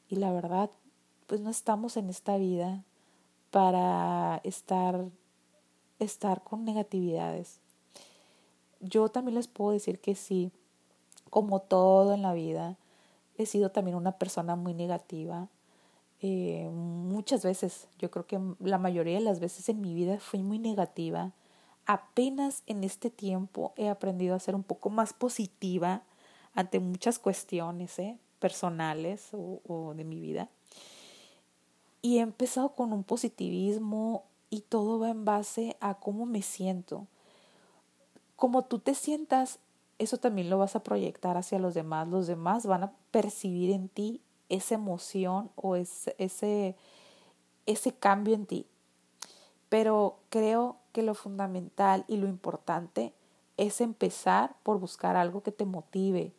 y 0.09 0.17
la 0.17 0.33
verdad, 0.33 0.71
pues 1.27 1.41
no 1.41 1.51
estamos 1.51 1.97
en 1.97 2.09
esta 2.09 2.37
vida 2.37 2.83
para 3.51 4.41
estar 4.45 5.05
estar 5.99 6.43
con 6.43 6.65
negatividades. 6.65 7.59
Yo 8.81 9.09
también 9.09 9.37
les 9.37 9.49
puedo 9.49 9.73
decir 9.73 9.99
que 10.01 10.15
sí, 10.15 10.51
como 11.31 11.61
todo 11.61 12.15
en 12.15 12.23
la 12.23 12.33
vida, 12.35 12.77
he 13.37 13.47
sido 13.47 13.71
también 13.71 13.97
una 13.97 14.13
persona 14.13 14.57
muy 14.57 14.75
negativa. 14.75 15.49
Eh, 16.21 16.71
muchas 16.73 17.45
veces, 17.45 17.89
yo 17.99 18.11
creo 18.11 18.27
que 18.27 18.41
la 18.61 18.79
mayoría 18.79 19.15
de 19.15 19.25
las 19.25 19.41
veces 19.41 19.69
en 19.69 19.81
mi 19.81 19.95
vida 19.95 20.19
fui 20.19 20.43
muy 20.43 20.59
negativa. 20.59 21.33
Apenas 21.87 22.63
en 22.67 22.85
este 22.85 23.11
tiempo 23.11 23.75
he 23.77 23.89
aprendido 23.89 24.35
a 24.35 24.41
ser 24.41 24.55
un 24.55 24.63
poco 24.63 24.89
más 24.91 25.13
positiva 25.13 26.03
ante 26.55 26.81
muchas 26.81 27.19
cuestiones 27.19 27.99
¿eh? 27.99 28.19
personales 28.39 29.29
o, 29.33 29.61
o 29.67 29.95
de 29.95 30.05
mi 30.05 30.21
vida. 30.21 30.49
Y 32.01 32.19
he 32.19 32.21
empezado 32.21 32.71
con 32.71 32.93
un 32.93 33.05
positivismo 33.05 34.25
y 34.51 34.61
todo 34.61 34.99
va 34.99 35.11
en 35.11 35.25
base 35.25 35.77
a 35.81 35.95
cómo 35.95 36.27
me 36.27 36.43
siento. 36.43 37.07
Como 38.37 38.63
tú 38.63 38.79
te 38.79 38.95
sientas, 38.95 39.59
eso 39.99 40.19
también 40.19 40.51
lo 40.51 40.59
vas 40.59 40.77
a 40.77 40.83
proyectar 40.83 41.37
hacia 41.37 41.59
los 41.59 41.75
demás. 41.75 42.09
Los 42.09 42.27
demás 42.27 42.67
van 42.67 42.85
a 42.85 42.93
percibir 43.11 43.71
en 43.71 43.89
ti 43.89 44.21
esa 44.49 44.75
emoción 44.75 45.51
o 45.57 45.77
ese, 45.77 46.15
ese, 46.19 46.77
ese 47.67 47.93
cambio 47.93 48.35
en 48.35 48.47
ti. 48.47 48.67
Pero 49.69 50.19
creo 50.29 50.77
que 50.93 51.03
lo 51.03 51.15
fundamental 51.15 52.05
y 52.09 52.17
lo 52.17 52.29
importante 52.29 53.13
es 53.57 53.81
empezar 53.81 54.57
por 54.63 54.79
buscar 54.79 55.17
algo 55.17 55.43
que 55.43 55.53
te 55.53 55.65
motive. 55.65 56.33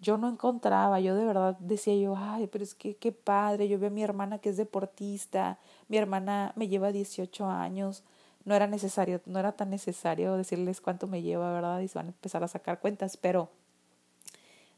Yo 0.00 0.18
no 0.18 0.28
encontraba, 0.28 0.98
yo 1.00 1.14
de 1.14 1.24
verdad 1.24 1.56
decía 1.60 1.94
yo, 1.94 2.14
ay, 2.16 2.48
pero 2.48 2.64
es 2.64 2.74
que 2.74 2.96
qué 2.96 3.12
padre, 3.12 3.68
yo 3.68 3.78
veo 3.78 3.88
a 3.88 3.92
mi 3.92 4.02
hermana 4.02 4.38
que 4.38 4.48
es 4.48 4.56
deportista, 4.56 5.58
mi 5.88 5.96
hermana 5.96 6.52
me 6.56 6.66
lleva 6.66 6.90
18 6.90 7.46
años, 7.46 8.02
no 8.44 8.54
era 8.54 8.66
necesario, 8.66 9.20
no 9.26 9.38
era 9.38 9.52
tan 9.52 9.70
necesario 9.70 10.36
decirles 10.36 10.80
cuánto 10.80 11.06
me 11.06 11.22
lleva, 11.22 11.52
¿verdad? 11.52 11.80
Y 11.80 11.88
se 11.88 11.98
van 11.98 12.06
a 12.06 12.10
empezar 12.10 12.42
a 12.44 12.48
sacar 12.48 12.80
cuentas, 12.80 13.16
pero 13.16 13.50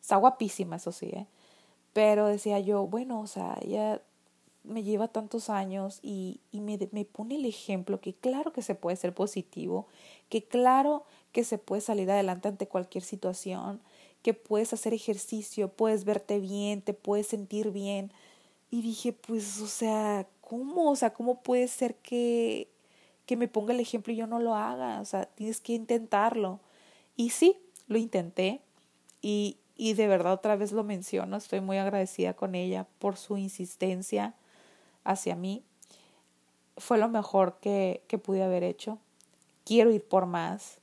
está 0.00 0.16
guapísima, 0.16 0.76
eso 0.76 0.92
sí, 0.92 1.06
¿eh? 1.06 1.26
Pero 1.92 2.26
decía 2.26 2.58
yo, 2.60 2.86
bueno, 2.86 3.20
o 3.20 3.26
sea, 3.26 3.56
ella 3.62 4.02
me 4.64 4.82
lleva 4.82 5.08
tantos 5.08 5.50
años 5.50 6.00
y, 6.02 6.40
y 6.50 6.60
me, 6.60 6.78
me 6.90 7.04
pone 7.04 7.36
el 7.36 7.44
ejemplo 7.44 8.00
que 8.00 8.14
claro 8.14 8.52
que 8.52 8.62
se 8.62 8.74
puede 8.74 8.96
ser 8.96 9.14
positivo, 9.14 9.86
que 10.28 10.42
claro 10.42 11.04
que 11.32 11.44
se 11.44 11.58
puede 11.58 11.82
salir 11.82 12.10
adelante 12.10 12.48
ante 12.48 12.66
cualquier 12.66 13.04
situación, 13.04 13.80
que 14.22 14.34
puedes 14.34 14.72
hacer 14.72 14.94
ejercicio, 14.94 15.68
puedes 15.68 16.04
verte 16.04 16.40
bien, 16.40 16.80
te 16.80 16.94
puedes 16.94 17.26
sentir 17.26 17.70
bien. 17.70 18.10
Y 18.70 18.80
dije, 18.80 19.12
pues, 19.12 19.60
o 19.60 19.66
sea, 19.66 20.26
¿cómo? 20.40 20.90
O 20.90 20.96
sea, 20.96 21.12
¿cómo 21.12 21.42
puede 21.42 21.68
ser 21.68 21.94
que, 21.96 22.68
que 23.26 23.36
me 23.36 23.48
ponga 23.48 23.72
el 23.72 23.80
ejemplo 23.80 24.12
y 24.12 24.16
yo 24.16 24.26
no 24.26 24.38
lo 24.38 24.54
haga? 24.54 25.00
O 25.00 25.04
sea, 25.04 25.24
tienes 25.26 25.60
que 25.60 25.72
intentarlo. 25.72 26.60
Y 27.16 27.30
sí, 27.30 27.58
lo 27.88 27.98
intenté. 27.98 28.60
Y, 29.22 29.58
y 29.76 29.94
de 29.94 30.06
verdad 30.06 30.34
otra 30.34 30.56
vez 30.56 30.72
lo 30.72 30.84
menciono, 30.84 31.36
estoy 31.36 31.60
muy 31.60 31.78
agradecida 31.78 32.34
con 32.34 32.54
ella 32.54 32.86
por 32.98 33.16
su 33.16 33.36
insistencia 33.36 34.34
hacia 35.02 35.36
mí. 35.36 35.62
Fue 36.76 36.98
lo 36.98 37.08
mejor 37.08 37.58
que, 37.60 38.02
que 38.08 38.18
pude 38.18 38.42
haber 38.42 38.62
hecho. 38.62 38.98
Quiero 39.64 39.90
ir 39.90 40.04
por 40.04 40.26
más, 40.26 40.78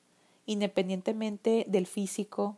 independientemente 0.46 1.66
del 1.68 1.86
físico, 1.86 2.58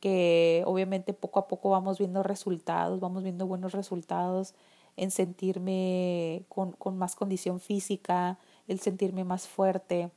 que 0.00 0.62
obviamente 0.66 1.12
poco 1.12 1.40
a 1.40 1.48
poco 1.48 1.70
vamos 1.70 1.98
viendo 1.98 2.22
resultados, 2.22 3.00
vamos 3.00 3.22
viendo 3.22 3.46
buenos 3.46 3.72
resultados 3.72 4.54
en 4.96 5.10
sentirme 5.10 6.42
con, 6.48 6.72
con 6.72 6.98
más 6.98 7.14
condición 7.14 7.60
física, 7.60 8.38
el 8.68 8.80
sentirme 8.80 9.24
más 9.24 9.48
fuerte. 9.48 10.10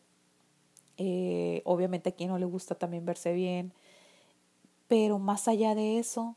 Eh, 0.97 1.61
obviamente 1.65 2.09
a 2.09 2.11
quien 2.11 2.29
no 2.29 2.37
le 2.37 2.45
gusta 2.45 2.75
también 2.75 3.05
verse 3.05 3.33
bien, 3.33 3.73
pero 4.87 5.17
más 5.17 5.47
allá 5.47 5.73
de 5.73 5.97
eso, 5.97 6.35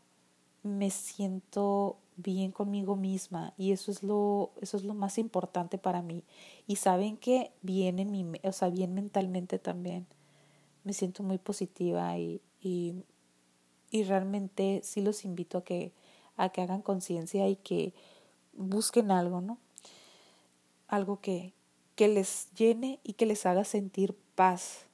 me 0.63 0.91
siento 0.91 1.99
bien 2.17 2.53
conmigo 2.53 2.97
misma. 2.97 3.53
Y 3.59 3.73
eso 3.73 3.91
es 3.91 4.03
lo 4.03 4.53
eso 4.61 4.77
es 4.77 4.85
lo 4.85 4.95
más 4.95 5.19
importante 5.19 5.79
para 5.79 6.03
mí. 6.03 6.25
Y 6.67 6.77
saben 6.77 7.17
que 7.17 7.53
bien 7.63 7.99
en 7.99 8.11
mi 8.11 8.25
o 8.43 8.53
sea 8.53 8.71
bien 8.71 8.95
mentalmente 8.95 9.59
también. 9.59 10.07
Me 10.85 10.93
siento 10.93 11.23
muy 11.23 11.39
positiva 11.39 12.19
y, 12.19 12.41
y, 12.61 12.95
y 13.91 14.05
realmente 14.05 14.81
sí 14.85 15.01
los 15.01 15.25
invito 15.25 15.59
a 15.59 15.65
que 15.65 15.93
a 16.37 16.51
que 16.51 16.63
hagan 16.63 16.83
conciencia 16.83 17.49
y 17.49 17.57
que 17.57 17.95
busquen 18.53 19.11
algo 19.11 19.41
no 19.41 19.59
algo 20.89 21.21
que 21.21 21.53
que 21.95 22.09
les 22.09 22.49
llene 22.55 23.01
y 23.03 23.15
que 23.15 23.27
les 23.27 23.47
haga 23.47 23.65
sentir 23.65 24.17
paz 24.35 24.87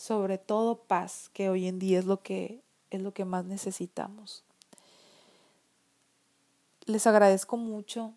sobre 0.00 0.38
todo 0.38 0.76
paz 0.84 1.28
que 1.34 1.50
hoy 1.50 1.66
en 1.66 1.78
día 1.78 1.98
es 1.98 2.06
lo 2.06 2.22
que 2.22 2.62
es 2.90 3.02
lo 3.02 3.12
que 3.12 3.26
más 3.26 3.44
necesitamos. 3.44 4.42
Les 6.86 7.06
agradezco 7.06 7.58
mucho 7.58 8.14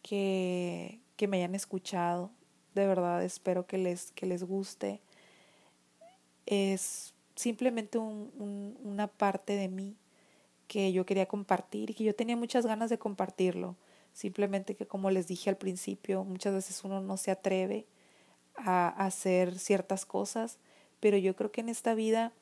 que, 0.00 1.00
que 1.16 1.26
me 1.26 1.38
hayan 1.38 1.56
escuchado. 1.56 2.30
De 2.76 2.86
verdad 2.86 3.24
espero 3.24 3.66
que 3.66 3.78
les, 3.78 4.12
que 4.12 4.26
les 4.26 4.44
guste. 4.44 5.00
Es 6.46 7.14
simplemente 7.34 7.98
un, 7.98 8.30
un, 8.38 8.78
una 8.84 9.08
parte 9.08 9.54
de 9.56 9.66
mí 9.66 9.96
que 10.68 10.92
yo 10.92 11.04
quería 11.04 11.26
compartir 11.26 11.90
y 11.90 11.94
que 11.94 12.04
yo 12.04 12.14
tenía 12.14 12.36
muchas 12.36 12.64
ganas 12.64 12.90
de 12.90 12.98
compartirlo. 12.98 13.74
Simplemente 14.14 14.76
que 14.76 14.86
como 14.86 15.10
les 15.10 15.26
dije 15.26 15.50
al 15.50 15.56
principio, 15.56 16.24
muchas 16.24 16.54
veces 16.54 16.82
uno 16.84 17.00
no 17.00 17.16
se 17.16 17.32
atreve 17.32 17.86
a 18.56 18.88
hacer 18.88 19.58
ciertas 19.58 20.06
cosas, 20.06 20.58
pero 21.00 21.18
yo 21.18 21.34
creo 21.36 21.50
que 21.50 21.60
en 21.60 21.68
esta 21.68 21.94
vida 21.94 22.32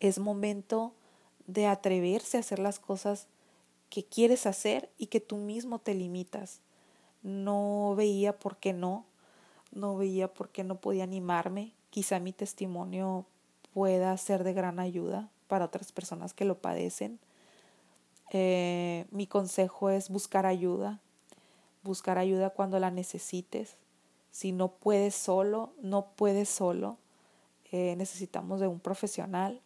es 0.00 0.20
momento 0.20 0.94
de 1.46 1.66
atreverse 1.66 2.36
a 2.36 2.40
hacer 2.40 2.60
las 2.60 2.78
cosas 2.78 3.26
que 3.90 4.04
quieres 4.04 4.46
hacer 4.46 4.90
y 4.96 5.06
que 5.08 5.20
tú 5.20 5.36
mismo 5.36 5.80
te 5.80 5.94
limitas. 5.94 6.60
No 7.22 7.94
veía 7.96 8.38
por 8.38 8.58
qué 8.58 8.72
no, 8.72 9.04
no 9.72 9.96
veía 9.96 10.32
por 10.32 10.50
qué 10.50 10.62
no 10.62 10.80
podía 10.80 11.04
animarme. 11.04 11.72
Quizá 11.90 12.20
mi 12.20 12.32
testimonio 12.32 13.26
pueda 13.72 14.16
ser 14.16 14.44
de 14.44 14.52
gran 14.52 14.78
ayuda 14.78 15.28
para 15.48 15.64
otras 15.64 15.90
personas 15.90 16.34
que 16.34 16.44
lo 16.44 16.58
padecen. 16.58 17.18
Eh, 18.30 19.06
mi 19.10 19.26
consejo 19.26 19.90
es 19.90 20.08
buscar 20.08 20.46
ayuda, 20.46 21.00
buscar 21.82 22.18
ayuda 22.18 22.50
cuando 22.50 22.78
la 22.78 22.90
necesites. 22.90 23.76
Si 24.30 24.52
no 24.52 24.72
puedes 24.72 25.14
solo, 25.14 25.72
no 25.80 26.06
puedes 26.16 26.48
solo. 26.48 26.98
Eh, 27.70 27.94
necesitamos 27.96 28.60
de 28.60 28.66
un 28.66 28.80
profesional 28.80 29.60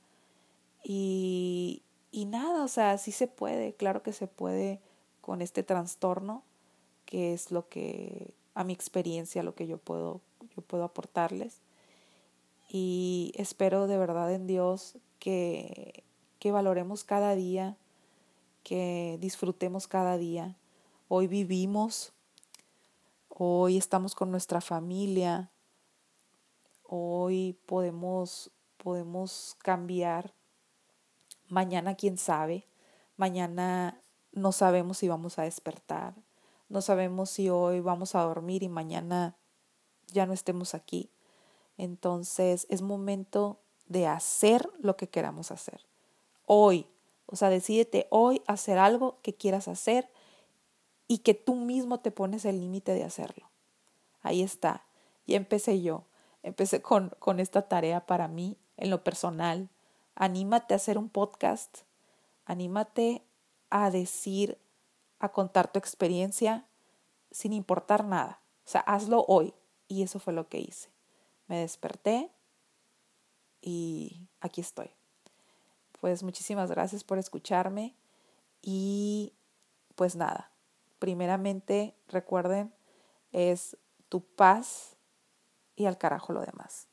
y, 0.83 1.83
y 2.11 2.25
nada, 2.25 2.64
o 2.64 2.68
sea, 2.68 2.97
sí 2.99 3.12
se 3.12 3.27
puede, 3.27 3.75
claro 3.75 4.03
que 4.03 4.12
se 4.12 4.27
puede 4.27 4.81
con 5.21 5.42
este 5.42 5.62
trastorno, 5.62 6.42
que 7.05 7.35
es 7.35 7.51
lo 7.51 7.68
que, 7.68 8.33
a 8.55 8.64
mi 8.64 8.73
experiencia, 8.73 9.42
lo 9.42 9.55
que 9.55 9.66
yo 9.66 9.79
puedo, 9.79 10.21
yo 10.57 10.62
puedo 10.62 10.85
aportarles. 10.85 11.61
Y 12.71 13.33
espero 13.35 13.87
de 13.87 13.99
verdad 13.99 14.33
en 14.33 14.47
Dios 14.47 14.97
que, 15.18 16.03
que 16.38 16.51
valoremos 16.53 17.05
cada 17.05 17.35
día, 17.35 17.77
que 18.68 19.16
disfrutemos 19.18 19.88
cada 19.88 20.18
día. 20.18 20.59
Hoy 21.09 21.26
vivimos, 21.26 22.12
hoy 23.31 23.78
estamos 23.78 24.14
con 24.14 24.31
nuestra 24.31 24.61
familia, 24.61 25.50
hoy 26.83 27.59
podemos, 27.64 28.50
podemos 28.76 29.57
cambiar 29.61 30.35
Mañana 31.48 31.94
quién 31.94 32.18
sabe, 32.18 32.66
mañana 33.16 34.02
no 34.33 34.52
sabemos 34.52 34.98
si 34.98 35.09
vamos 35.09 35.38
a 35.38 35.44
despertar, 35.44 36.14
no 36.68 36.83
sabemos 36.83 37.31
si 37.31 37.48
hoy 37.48 37.81
vamos 37.81 38.14
a 38.14 38.20
dormir 38.20 38.62
y 38.62 38.68
mañana 38.68 39.35
ya 40.09 40.26
no 40.26 40.35
estemos 40.35 40.74
aquí. 40.74 41.11
Entonces 41.78 42.66
es 42.68 42.83
momento 42.83 43.61
de 43.87 44.07
hacer 44.07 44.68
lo 44.78 44.98
que 44.98 45.09
queramos 45.09 45.50
hacer. 45.50 45.87
Hoy, 46.44 46.87
o 47.31 47.37
sea, 47.37 47.51
decídete 47.51 48.07
hoy 48.11 48.43
hacer 48.47 48.79
algo 48.79 49.19
que 49.23 49.35
quieras 49.35 49.69
hacer 49.69 50.09
y 51.07 51.19
que 51.19 51.35
tú 51.35 51.57
mismo 51.57 52.01
te 52.01 52.11
pones 52.11 52.45
el 52.47 52.61
límite 52.61 52.95
de 52.95 53.05
hacerlo. 53.05 53.51
Ahí 54.23 54.43
está. 54.43 54.85
Y 55.27 55.35
empecé 55.35 55.83
yo. 55.83 56.05
Empecé 56.43 56.81
con, 56.81 57.11
con 57.19 57.38
esta 57.38 57.62
tarea 57.69 58.07
para 58.07 58.29
mí, 58.29 58.57
en 58.79 58.88
lo 58.88 59.05
personal. 59.05 59.69
Anímate 60.14 60.73
a 60.73 60.79
hacer 60.79 60.97
un 60.97 61.11
podcast. 61.11 61.79
Anímate 62.47 63.23
a 63.69 63.91
decir, 63.91 64.59
a 65.19 65.29
contar 65.31 65.71
tu 65.71 65.79
experiencia 65.79 66.64
sin 67.31 67.53
importar 67.53 68.05
nada. 68.05 68.41
O 68.64 68.71
sea, 68.71 68.81
hazlo 68.81 69.27
hoy. 69.29 69.53
Y 69.87 70.03
eso 70.03 70.19
fue 70.19 70.33
lo 70.33 70.49
que 70.49 70.61
hice. 70.61 70.88
Me 71.47 71.59
desperté 71.59 72.31
y 73.61 74.29
aquí 74.41 74.62
estoy. 74.62 74.97
Pues 76.00 76.22
muchísimas 76.22 76.70
gracias 76.70 77.04
por 77.04 77.18
escucharme 77.18 77.94
y 78.62 79.34
pues 79.94 80.16
nada, 80.16 80.50
primeramente 80.98 81.94
recuerden 82.08 82.72
es 83.32 83.76
tu 84.08 84.22
paz 84.22 84.96
y 85.76 85.87
al 85.87 85.98
carajo 85.98 86.32
lo 86.32 86.40
demás. 86.40 86.88